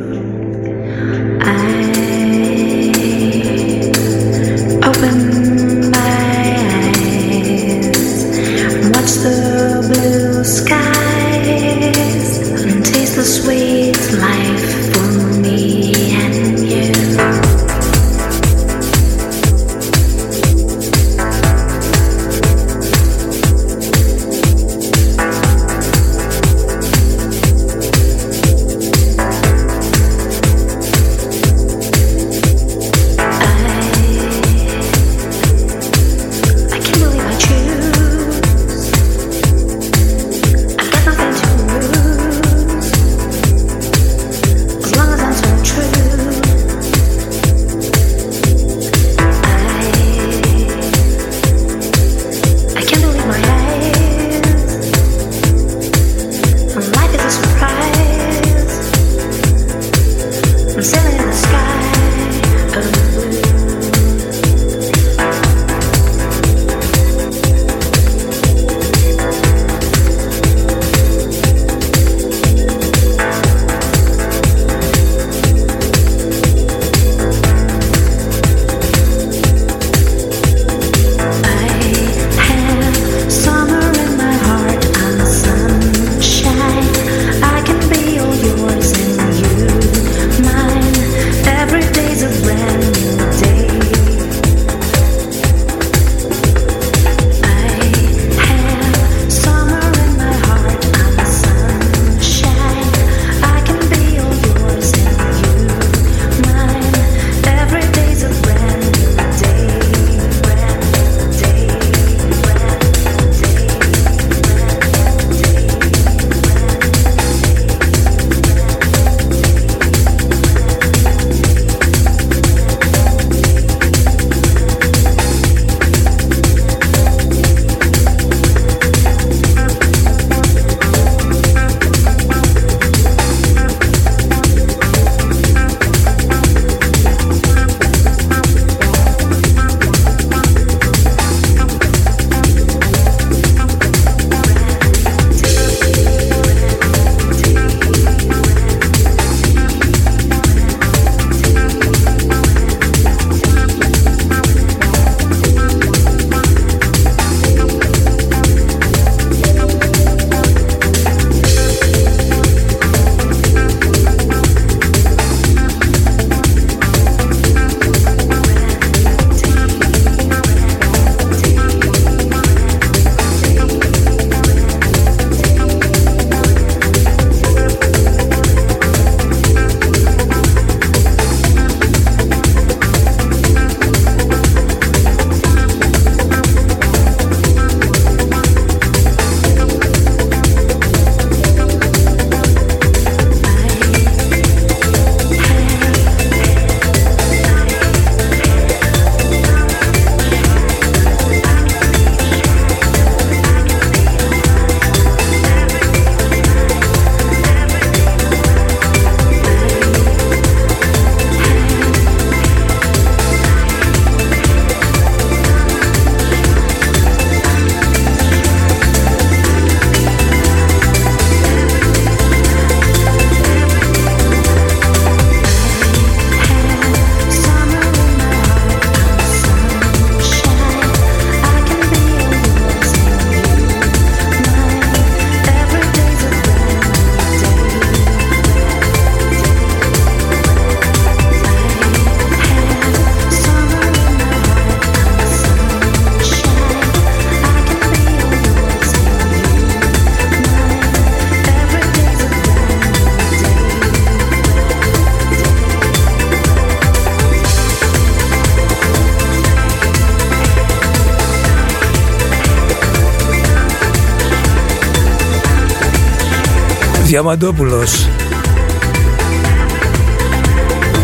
Διαμαντόπουλος. 267.13 268.07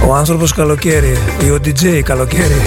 Ο 0.08 0.14
άνθρωπος 0.16 0.54
καλοκαίρι 0.54 1.18
Ή 1.46 1.50
ο 1.50 1.58
DJ 1.66 2.02
καλοκαίρι. 2.04 2.62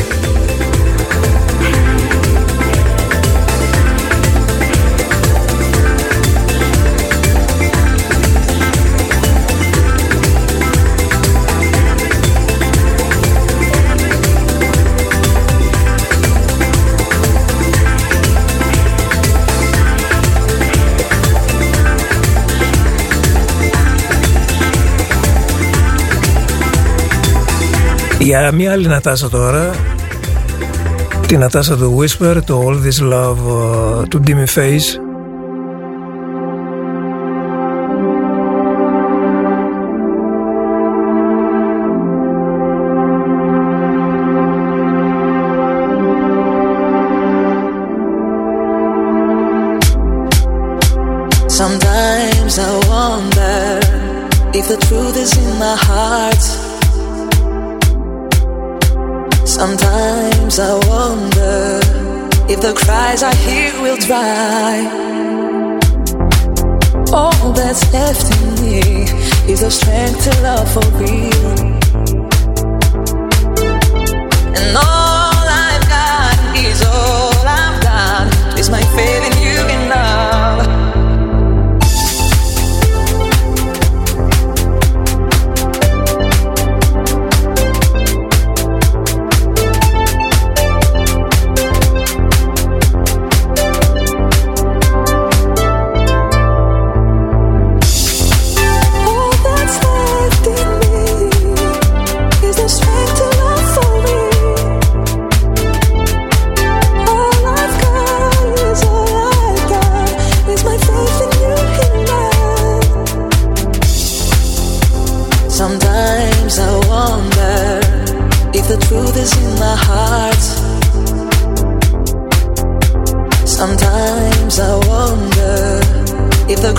Για 28.23 28.53
μια 28.53 28.73
άλλη 28.73 28.87
Νατάσα 28.87 29.29
τώρα. 29.29 29.71
Την 31.27 31.39
Νατάσα 31.39 31.77
του 31.77 31.99
Whisper 31.99 32.37
Το 32.47 32.69
All 32.69 32.75
This 32.75 33.13
Love 33.13 33.37
ε, 34.03 34.07
του 34.09 34.23
Dimmy 34.27 34.55
Face. 34.55 35.02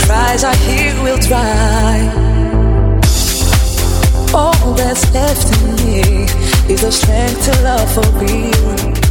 cries 0.06 0.44
I 0.44 0.56
hear 0.56 0.94
will 1.04 1.18
dry. 1.18 1.96
All 4.34 4.74
that's 4.74 5.14
left 5.14 5.48
in 5.58 5.76
me 5.86 6.24
is 6.74 6.82
the 6.82 6.92
strength 6.92 7.46
to 7.46 7.64
love 7.64 7.90
for 7.94 8.08
real. 8.20 9.03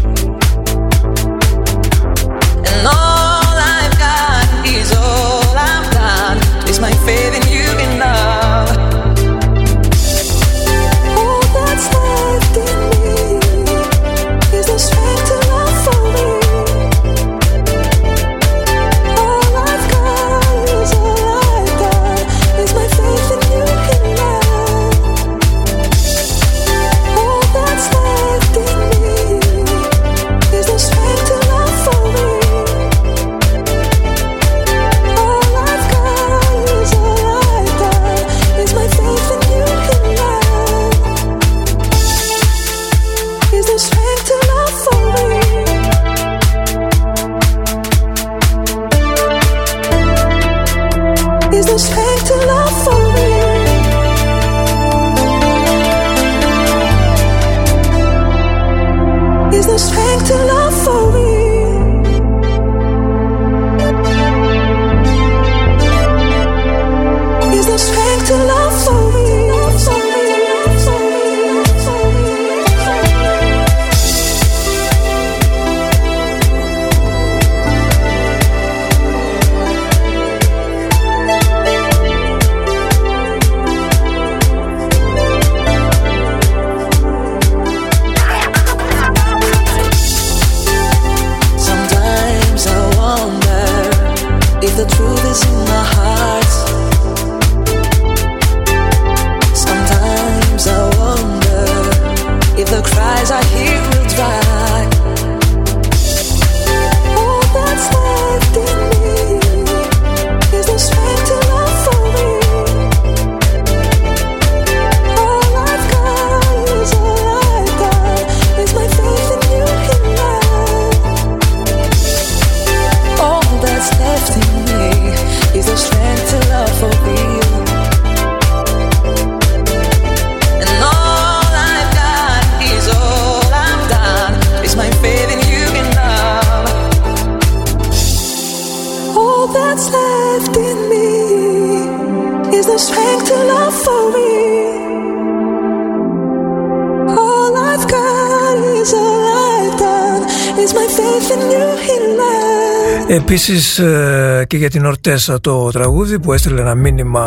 Επίσης 153.53 153.79
ε, 153.79 154.45
και 154.49 154.57
για 154.57 154.71
την 154.71 154.85
Ορτέσα 154.85 155.41
το 155.41 155.71
τραγούδι 155.71 156.19
που 156.19 156.33
έστειλε 156.33 156.61
ένα 156.61 156.75
μήνυμα 156.75 157.25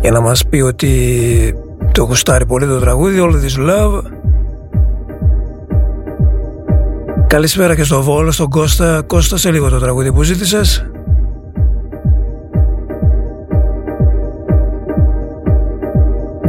για 0.00 0.10
να 0.10 0.20
μας 0.20 0.46
πει 0.46 0.60
ότι 0.60 1.54
το 1.92 2.02
γουστάρει 2.02 2.46
πολύ 2.46 2.66
το 2.66 2.78
τραγούδι 2.78 3.18
All 3.20 3.32
This 3.32 3.70
Love. 3.70 4.00
Καλησπέρα 7.26 7.74
και 7.76 7.82
στο 7.82 8.02
Βόλο, 8.02 8.30
στον 8.30 8.48
Κώστα. 8.48 9.02
Κώστα 9.06 9.36
σε 9.36 9.50
λίγο 9.50 9.68
το 9.68 9.78
τραγούδι 9.78 10.12
που 10.12 10.22
ζήτησες. 10.22 10.90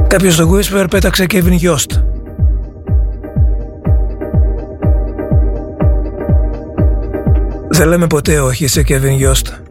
Κάποιος 0.08 0.34
στο 0.34 0.52
Whisper 0.52 0.86
πέταξε 0.90 1.26
Kevin 1.30 1.60
Yost 1.62 2.05
Δεν 7.78 7.88
λέμε 7.88 8.08
ποτέ 8.08 8.40
όχι 8.40 8.68
σε 8.68 8.84
Kevin 8.88 9.20
Yost 9.28 9.65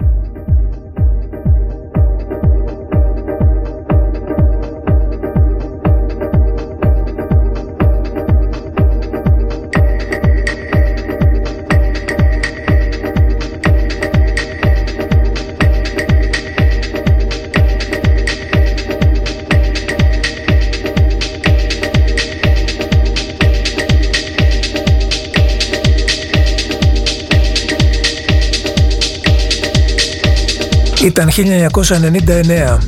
Ήταν 31.16 31.30
1999 31.30 32.78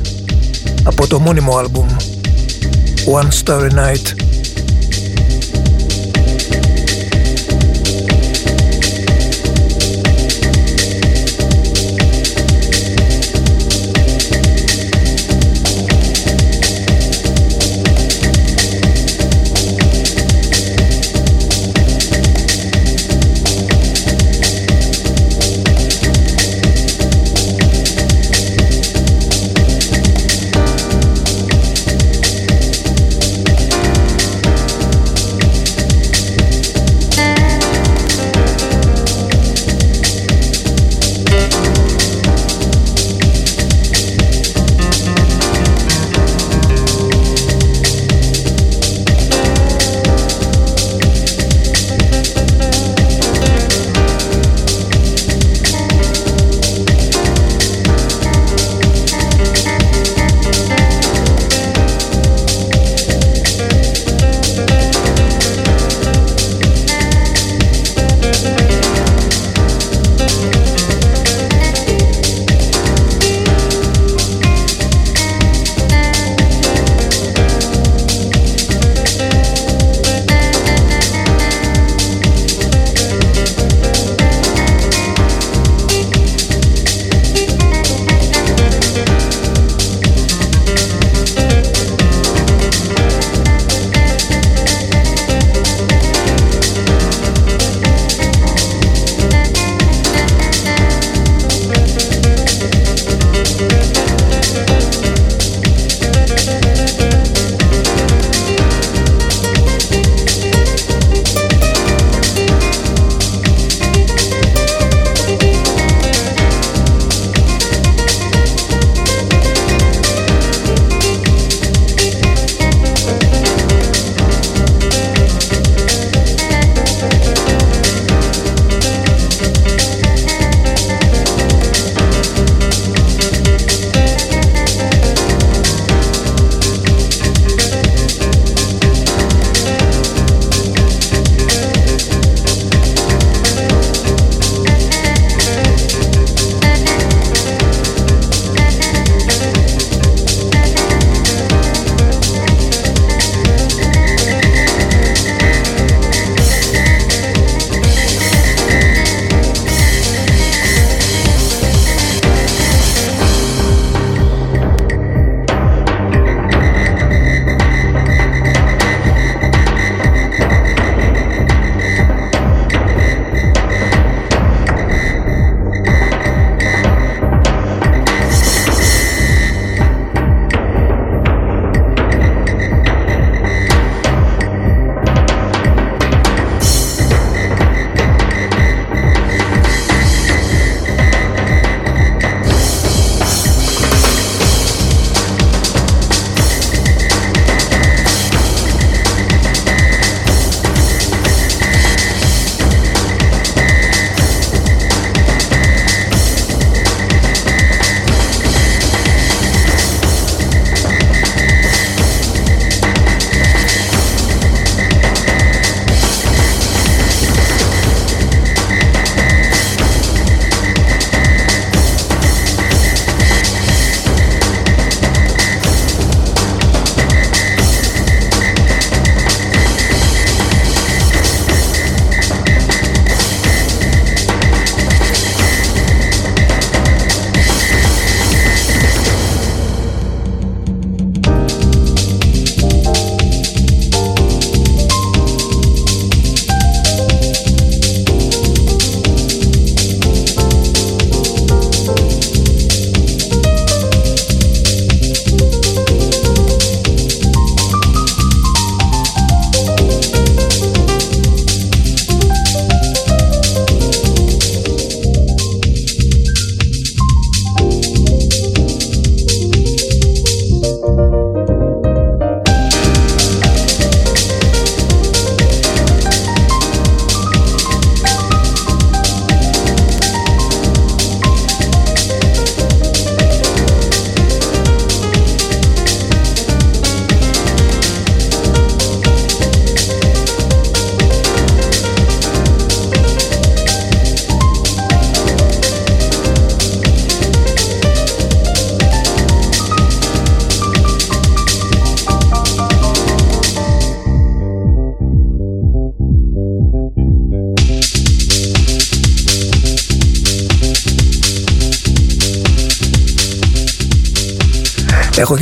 από 0.83 1.07
το 1.07 1.19
μόνιμο 1.19 1.57
άλμπουμ 1.57 1.87
One 3.21 3.43
Starry 3.43 3.69
Night 3.69 4.26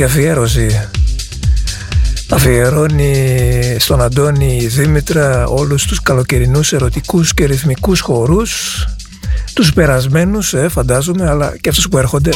αφιέρωση. 0.06 0.88
Αφιερώνει 2.30 3.76
στον 3.78 4.02
Αντώνη 4.02 4.66
Δήμητρα 4.66 5.46
όλους 5.46 5.86
τους 5.86 6.02
καλοκαιρινούς 6.02 6.72
ερωτικούς 6.72 7.34
και 7.34 7.44
ρυθμικούς 7.44 8.00
χορούς 8.00 8.84
τους 9.54 9.72
περασμένους 9.72 10.54
ε, 10.54 10.68
φαντάζομαι 10.68 11.28
αλλά 11.28 11.56
και 11.60 11.68
αυτούς 11.68 11.88
που 11.88 11.98
έρχονται 11.98 12.30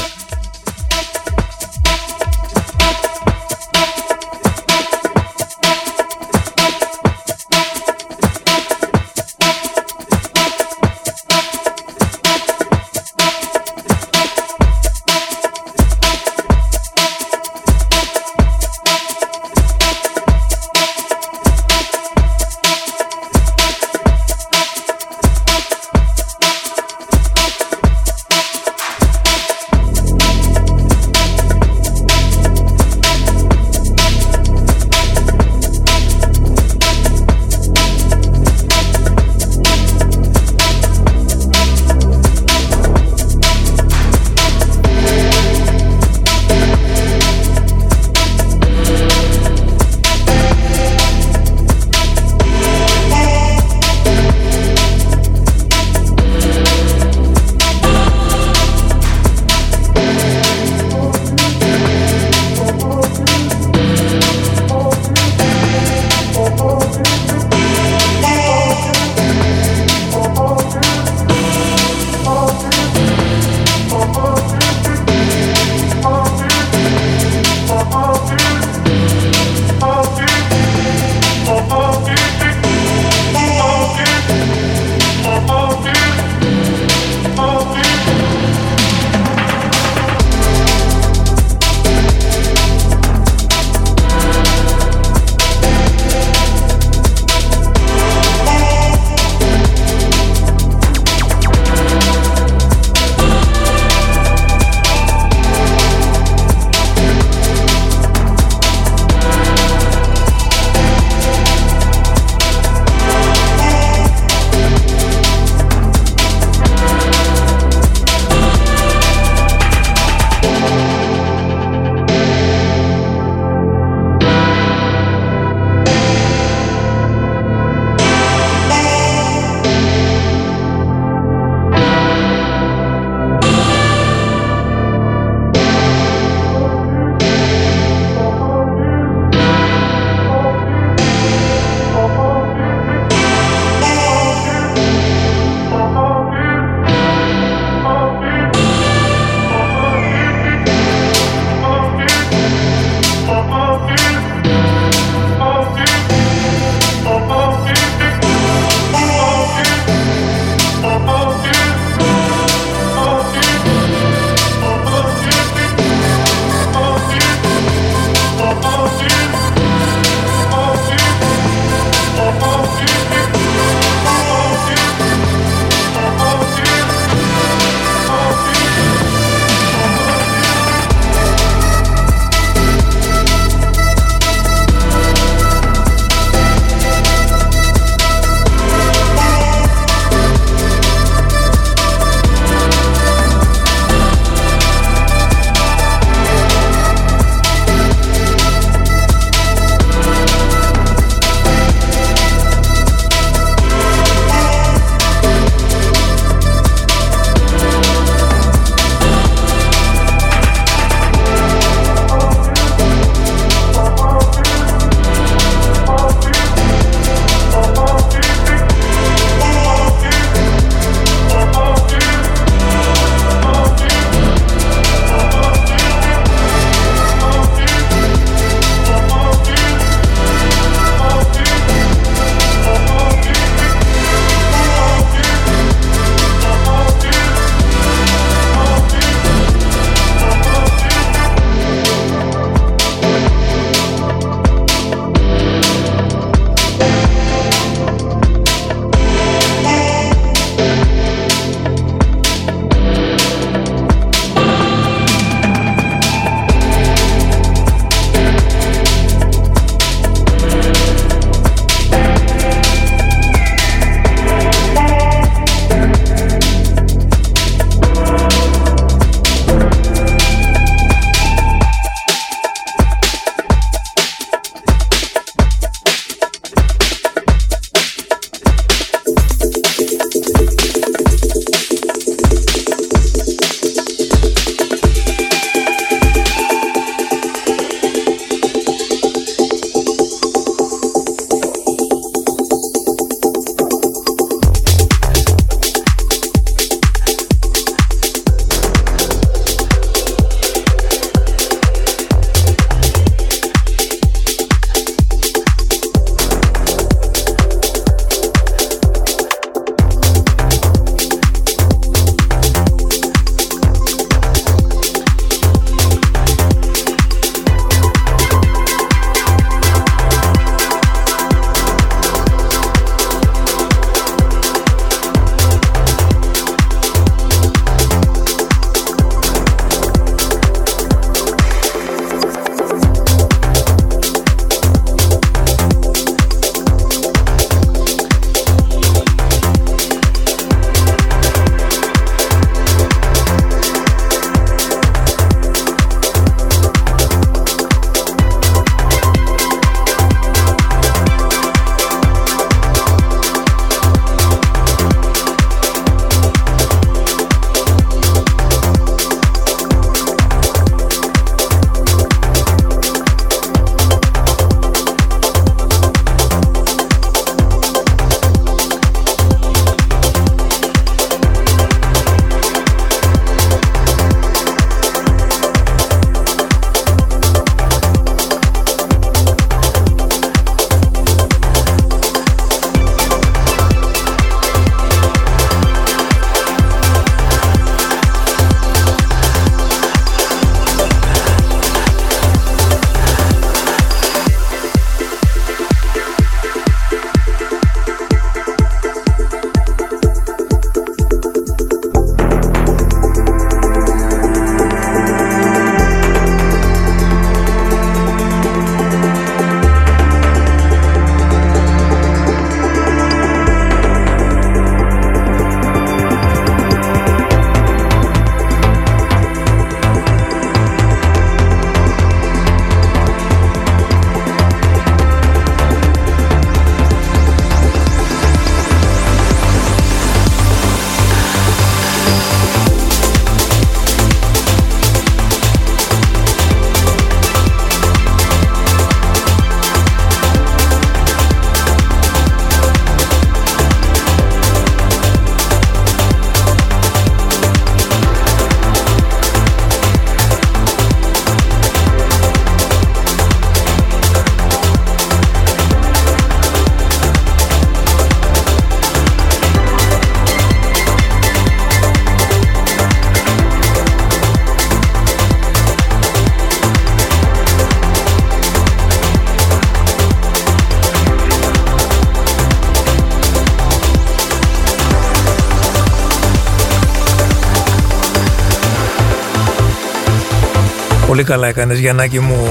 Πολύ 481.21 481.33
καλά 481.33 481.49
έκανες 481.49 481.79
Γιαννάκη 481.79 482.21
μου 482.21 482.49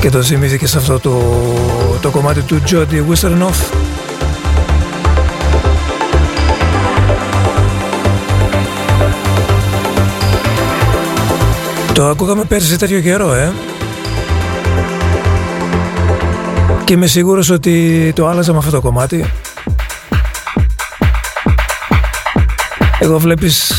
και 0.00 0.10
το 0.10 0.22
θυμήθηκες 0.22 0.76
αυτό 0.76 0.98
το, 1.00 1.22
το 2.00 2.10
κομμάτι 2.10 2.40
του 2.40 2.62
Jody 2.70 3.02
Wisternoff. 3.08 3.70
Το 11.92 12.08
ακούγαμε 12.08 12.44
πέρσι 12.44 12.78
τέτοιο 12.78 13.00
καιρό, 13.00 13.34
ε. 13.34 13.52
Και 16.84 16.92
είμαι 16.92 17.06
σίγουρος 17.06 17.50
ότι 17.50 18.12
το 18.14 18.26
άλλαζα 18.26 18.52
με 18.52 18.58
αυτό 18.58 18.70
το 18.70 18.80
κομμάτι. 18.80 19.32
Εγώ 22.98 23.18
βλέπεις 23.18 23.72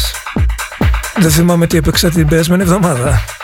δεν 1.20 1.32
θυμάμαι 1.32 1.68
τι 1.68 1.78
έπαιξα 1.78 2.10
την 2.10 2.28
περασμένη 2.28 2.62
εβδομάδα. 2.62 3.37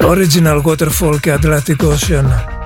Original 0.00 0.60
Waterfall 0.64 1.20
και 1.20 1.34
Atlantic 1.40 1.76
Ocean. 1.76 2.57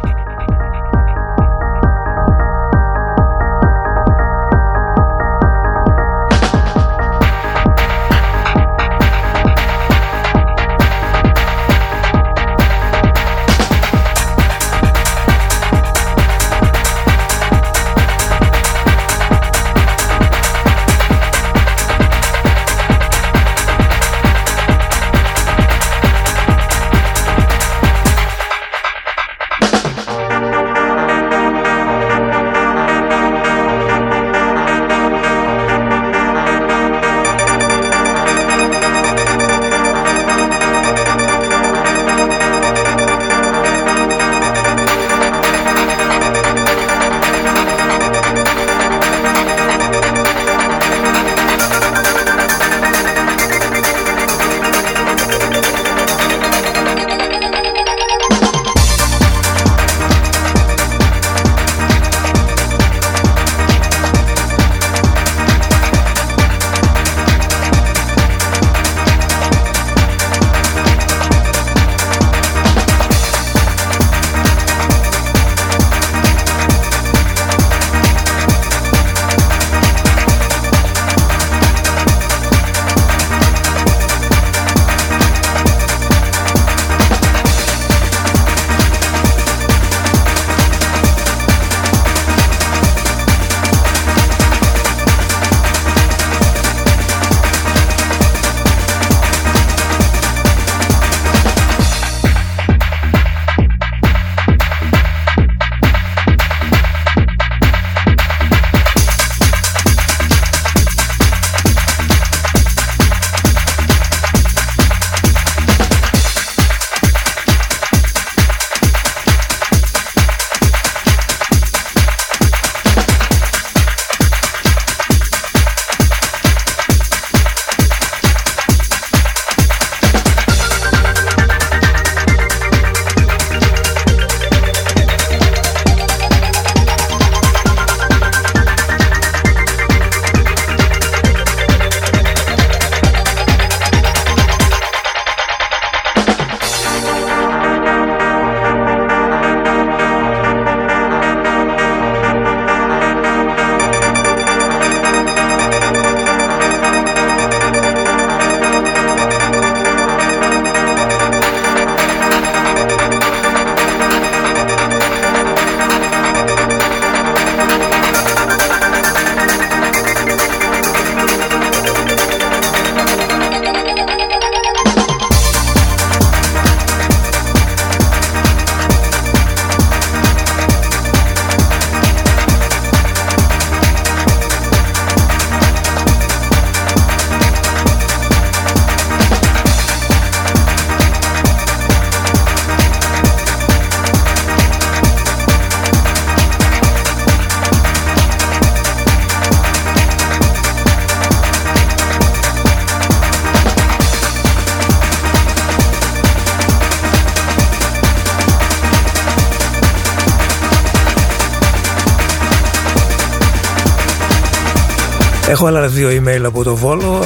Έχω 215.66 215.76
άλλα 215.76 215.88
δύο 215.88 216.10
email 216.10 216.42
από 216.46 216.64
το 216.64 216.76
Βόλο. 216.76 217.26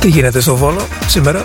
Τι 0.00 0.08
γίνεται 0.08 0.40
στο 0.40 0.56
Βόλο 0.56 0.80
σήμερα; 1.06 1.42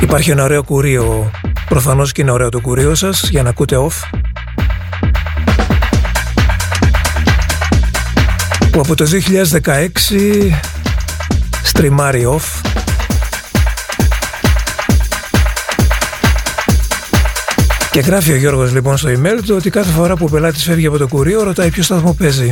Υπάρχει 0.00 0.30
ένα 0.30 0.42
ωραίο 0.42 0.62
κουρίο, 0.62 1.30
προφανώς 1.68 2.12
και 2.12 2.20
είναι 2.20 2.30
ωραίο 2.30 2.48
το 2.48 2.60
κουρίο 2.60 2.94
σας 2.94 3.28
για 3.30 3.42
να 3.42 3.48
ακούτε 3.48 3.76
off. 3.76 4.18
Που 8.70 8.80
από 8.80 8.94
το 8.94 9.04
2016 9.04 10.79
τριμάρι 11.80 12.26
off 12.28 12.60
Και 17.90 18.00
γράφει 18.00 18.32
ο 18.32 18.36
Γιώργος 18.36 18.72
λοιπόν 18.72 18.96
στο 18.96 19.08
email 19.08 19.40
του 19.46 19.54
ότι 19.56 19.70
κάθε 19.70 19.90
φορά 19.90 20.16
που 20.16 20.24
ο 20.24 20.30
πελάτης 20.30 20.62
φεύγει 20.62 20.86
από 20.86 20.98
το 20.98 21.08
κουρίο 21.08 21.42
ρωτάει 21.42 21.70
ποιο 21.70 21.82
σταθμό 21.82 22.12
παίζει. 22.12 22.48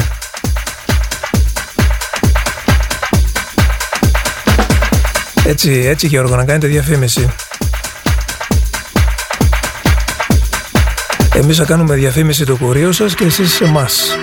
Έτσι, 5.47 5.85
έτσι 5.87 6.07
Γιώργο, 6.07 6.37
να 6.37 6.45
κάνετε 6.45 6.67
διαφήμιση. 6.67 7.29
Εμείς 11.35 11.57
θα 11.57 11.65
κάνουμε 11.65 11.95
διαφήμιση 11.95 12.45
του 12.45 12.57
κουρίου 12.57 12.93
σας 12.93 13.15
και 13.15 13.25
εσείς 13.25 13.61
εμάς. 13.61 14.19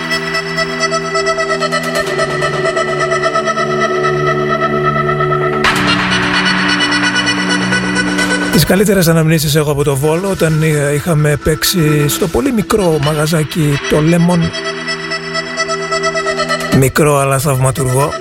Τις 8.56 8.64
καλύτερες 8.64 9.08
αναμνήσεις 9.08 9.54
έχω 9.54 9.70
από 9.70 9.84
το 9.84 9.96
Βόλο 9.96 10.30
όταν 10.30 10.62
ε, 10.62 10.92
είχαμε 10.94 11.36
παίξει 11.44 12.08
στο 12.08 12.26
πολύ 12.28 12.52
μικρό 12.52 12.98
μαγαζάκι 13.02 13.78
το 13.90 13.96
Lemon. 13.96 14.50
Μικρό 16.78 17.18
αλλά 17.18 17.38
θαυματουργό 17.38 18.12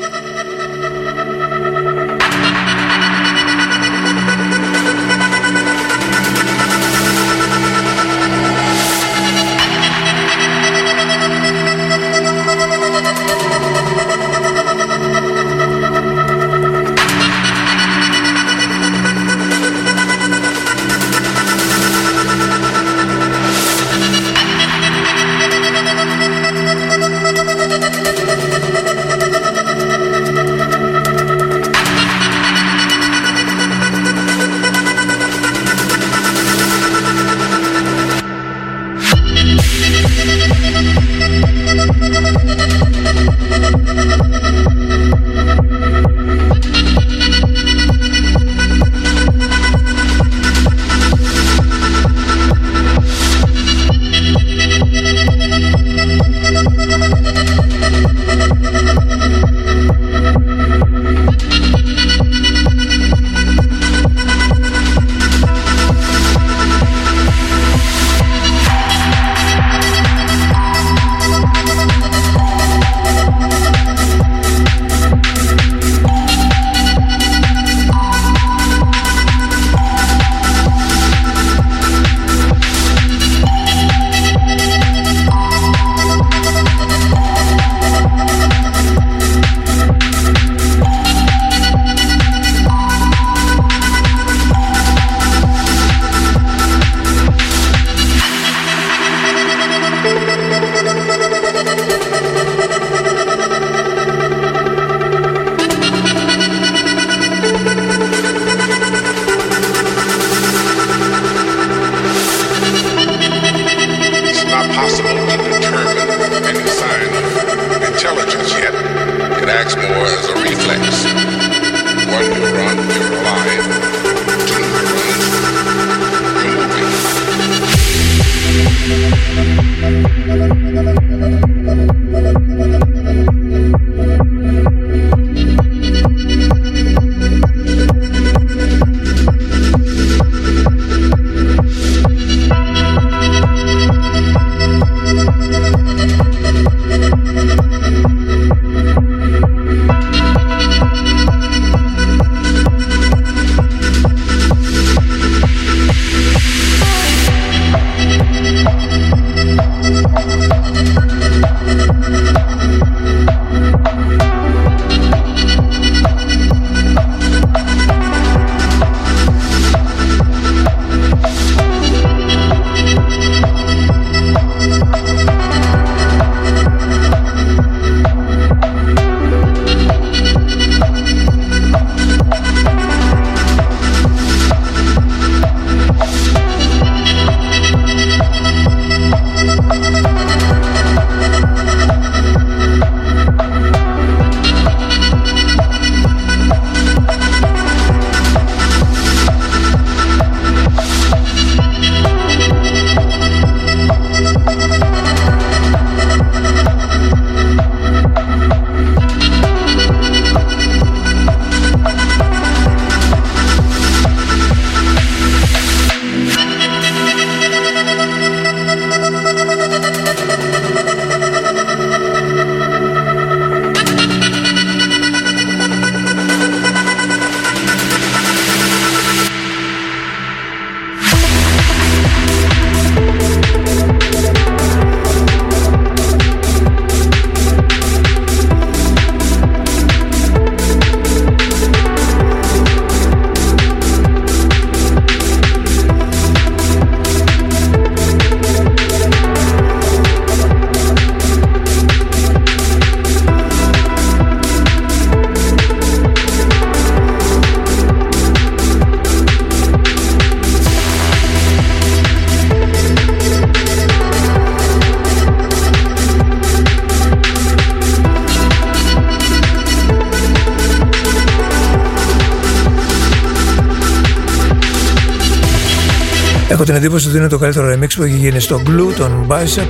την 276.75 276.83
εντύπωση 276.83 277.07
ότι 277.07 277.17
είναι 277.17 277.27
το 277.27 277.37
καλύτερο 277.37 277.73
remix 277.73 277.87
που 277.95 278.03
έχει 278.03 278.15
γίνει 278.15 278.39
στο 278.39 278.61
Glue, 278.65 278.93
τον 278.97 279.27
Bicep. 279.29 279.67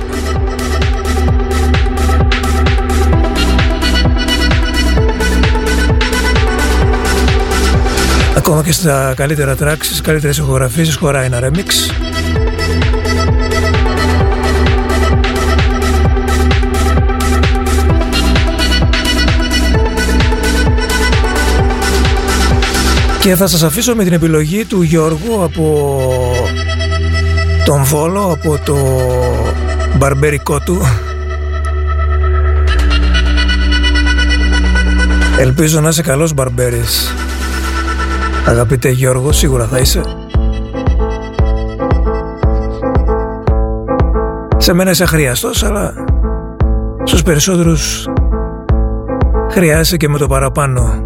Ακόμα 8.36 8.62
και 8.62 8.72
στα 8.72 9.12
καλύτερα 9.16 9.54
tracks, 9.60 9.76
στις 9.80 10.00
καλύτερες 10.00 10.38
ηχογραφίες 10.38 10.96
χωράει 10.96 11.26
ένα 11.26 11.38
remix. 11.42 11.68
Και 23.20 23.34
θα 23.34 23.46
σας 23.46 23.62
αφήσω 23.62 23.94
με 23.94 24.04
την 24.04 24.12
επιλογή 24.12 24.64
του 24.64 24.82
Γιώργου 24.82 25.42
από 25.42 26.35
τον 27.66 27.84
Βόλο, 27.84 28.32
από 28.32 28.58
το 28.64 28.76
μπαρμπερικό 29.96 30.60
του. 30.60 30.80
Ελπίζω 35.38 35.80
να 35.80 35.88
είσαι 35.88 36.02
καλός 36.02 36.34
μπαρμπέρης. 36.34 37.14
Αγαπητέ 38.46 38.88
Γιώργο, 38.88 39.32
σίγουρα 39.32 39.66
θα 39.66 39.78
είσαι. 39.78 40.00
Σε 44.56 44.72
μένα 44.72 44.90
είσαι 44.90 45.02
αχρίαστος, 45.02 45.62
αλλά 45.62 45.92
στους 47.04 47.22
περισσότερους 47.22 48.06
χρειάζεσαι 49.50 49.96
και 49.96 50.08
με 50.08 50.18
το 50.18 50.26
παραπάνω. 50.26 51.05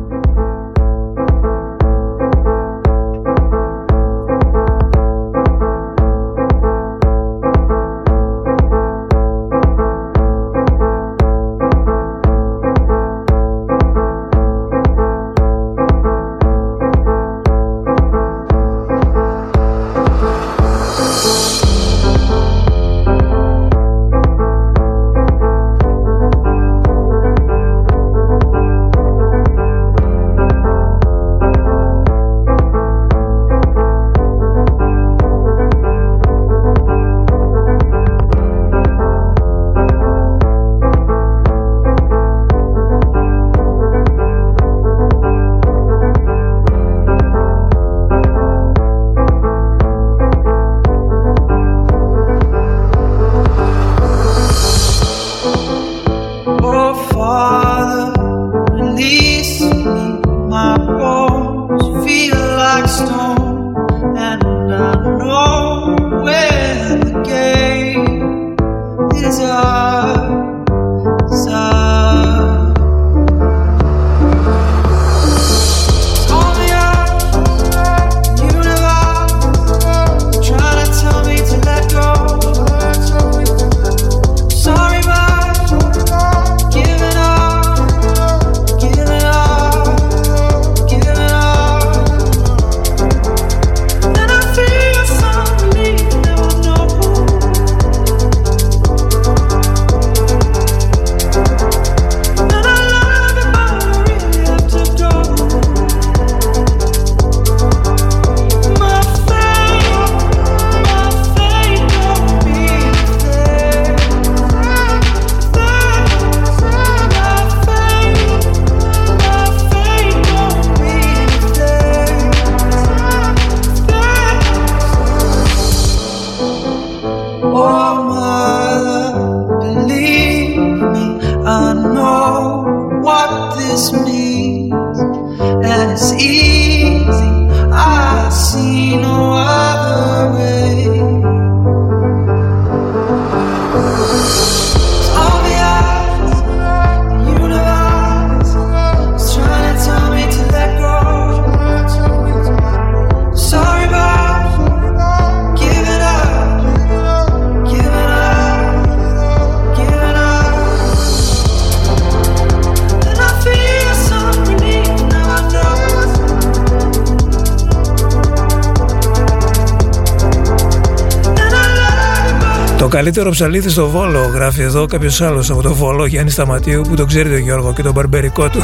Ψαλίδι 173.41 173.69
στο 173.69 173.89
Βόλο, 173.89 174.31
γράφει 174.35 174.62
εδώ 174.62 174.87
κάποιος 174.87 175.21
άλλος 175.21 175.51
από 175.51 175.62
το 175.62 175.75
Βόλο, 175.75 176.07
Γιάννη 176.07 176.31
Σταματίου, 176.31 176.83
που 176.89 176.95
τον 176.95 177.07
ξέρει 177.07 177.31
τον 177.31 177.39
Γιώργο 177.39 177.73
και 177.73 177.83
τον 177.83 177.93
μπαρμπερικό 177.93 178.49
του. 178.49 178.62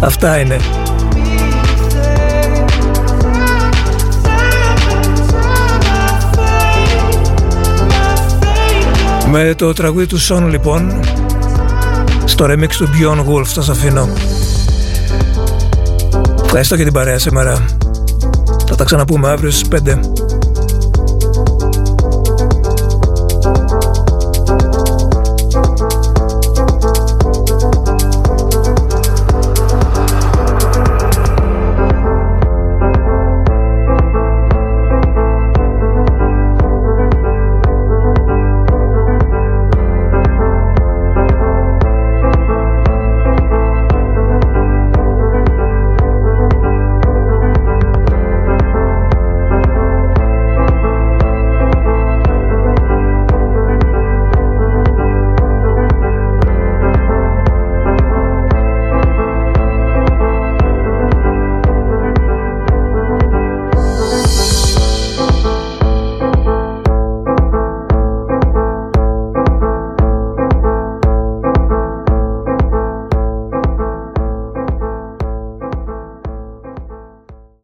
Αυτά 0.00 0.38
είναι. 0.38 0.56
Με 9.30 9.54
το 9.54 9.72
τραγούδι 9.72 10.06
του 10.06 10.18
Σον 10.18 10.48
λοιπόν, 10.48 11.00
στο 12.24 12.44
remix 12.44 12.70
του 12.78 12.88
Bjorn 12.88 13.18
Wolf, 13.18 13.44
θα 13.44 13.62
σας 13.62 13.68
αφήνω. 13.68 14.08
Ευχαριστώ 16.44 16.74
για 16.74 16.84
την 16.84 16.92
παρέα 16.92 17.18
σήμερα. 17.18 17.64
Θα 18.66 18.74
τα 18.74 18.84
ξαναπούμε 18.84 19.28
αύριο 19.28 19.50
στις 19.50 19.68
5. 19.68 20.23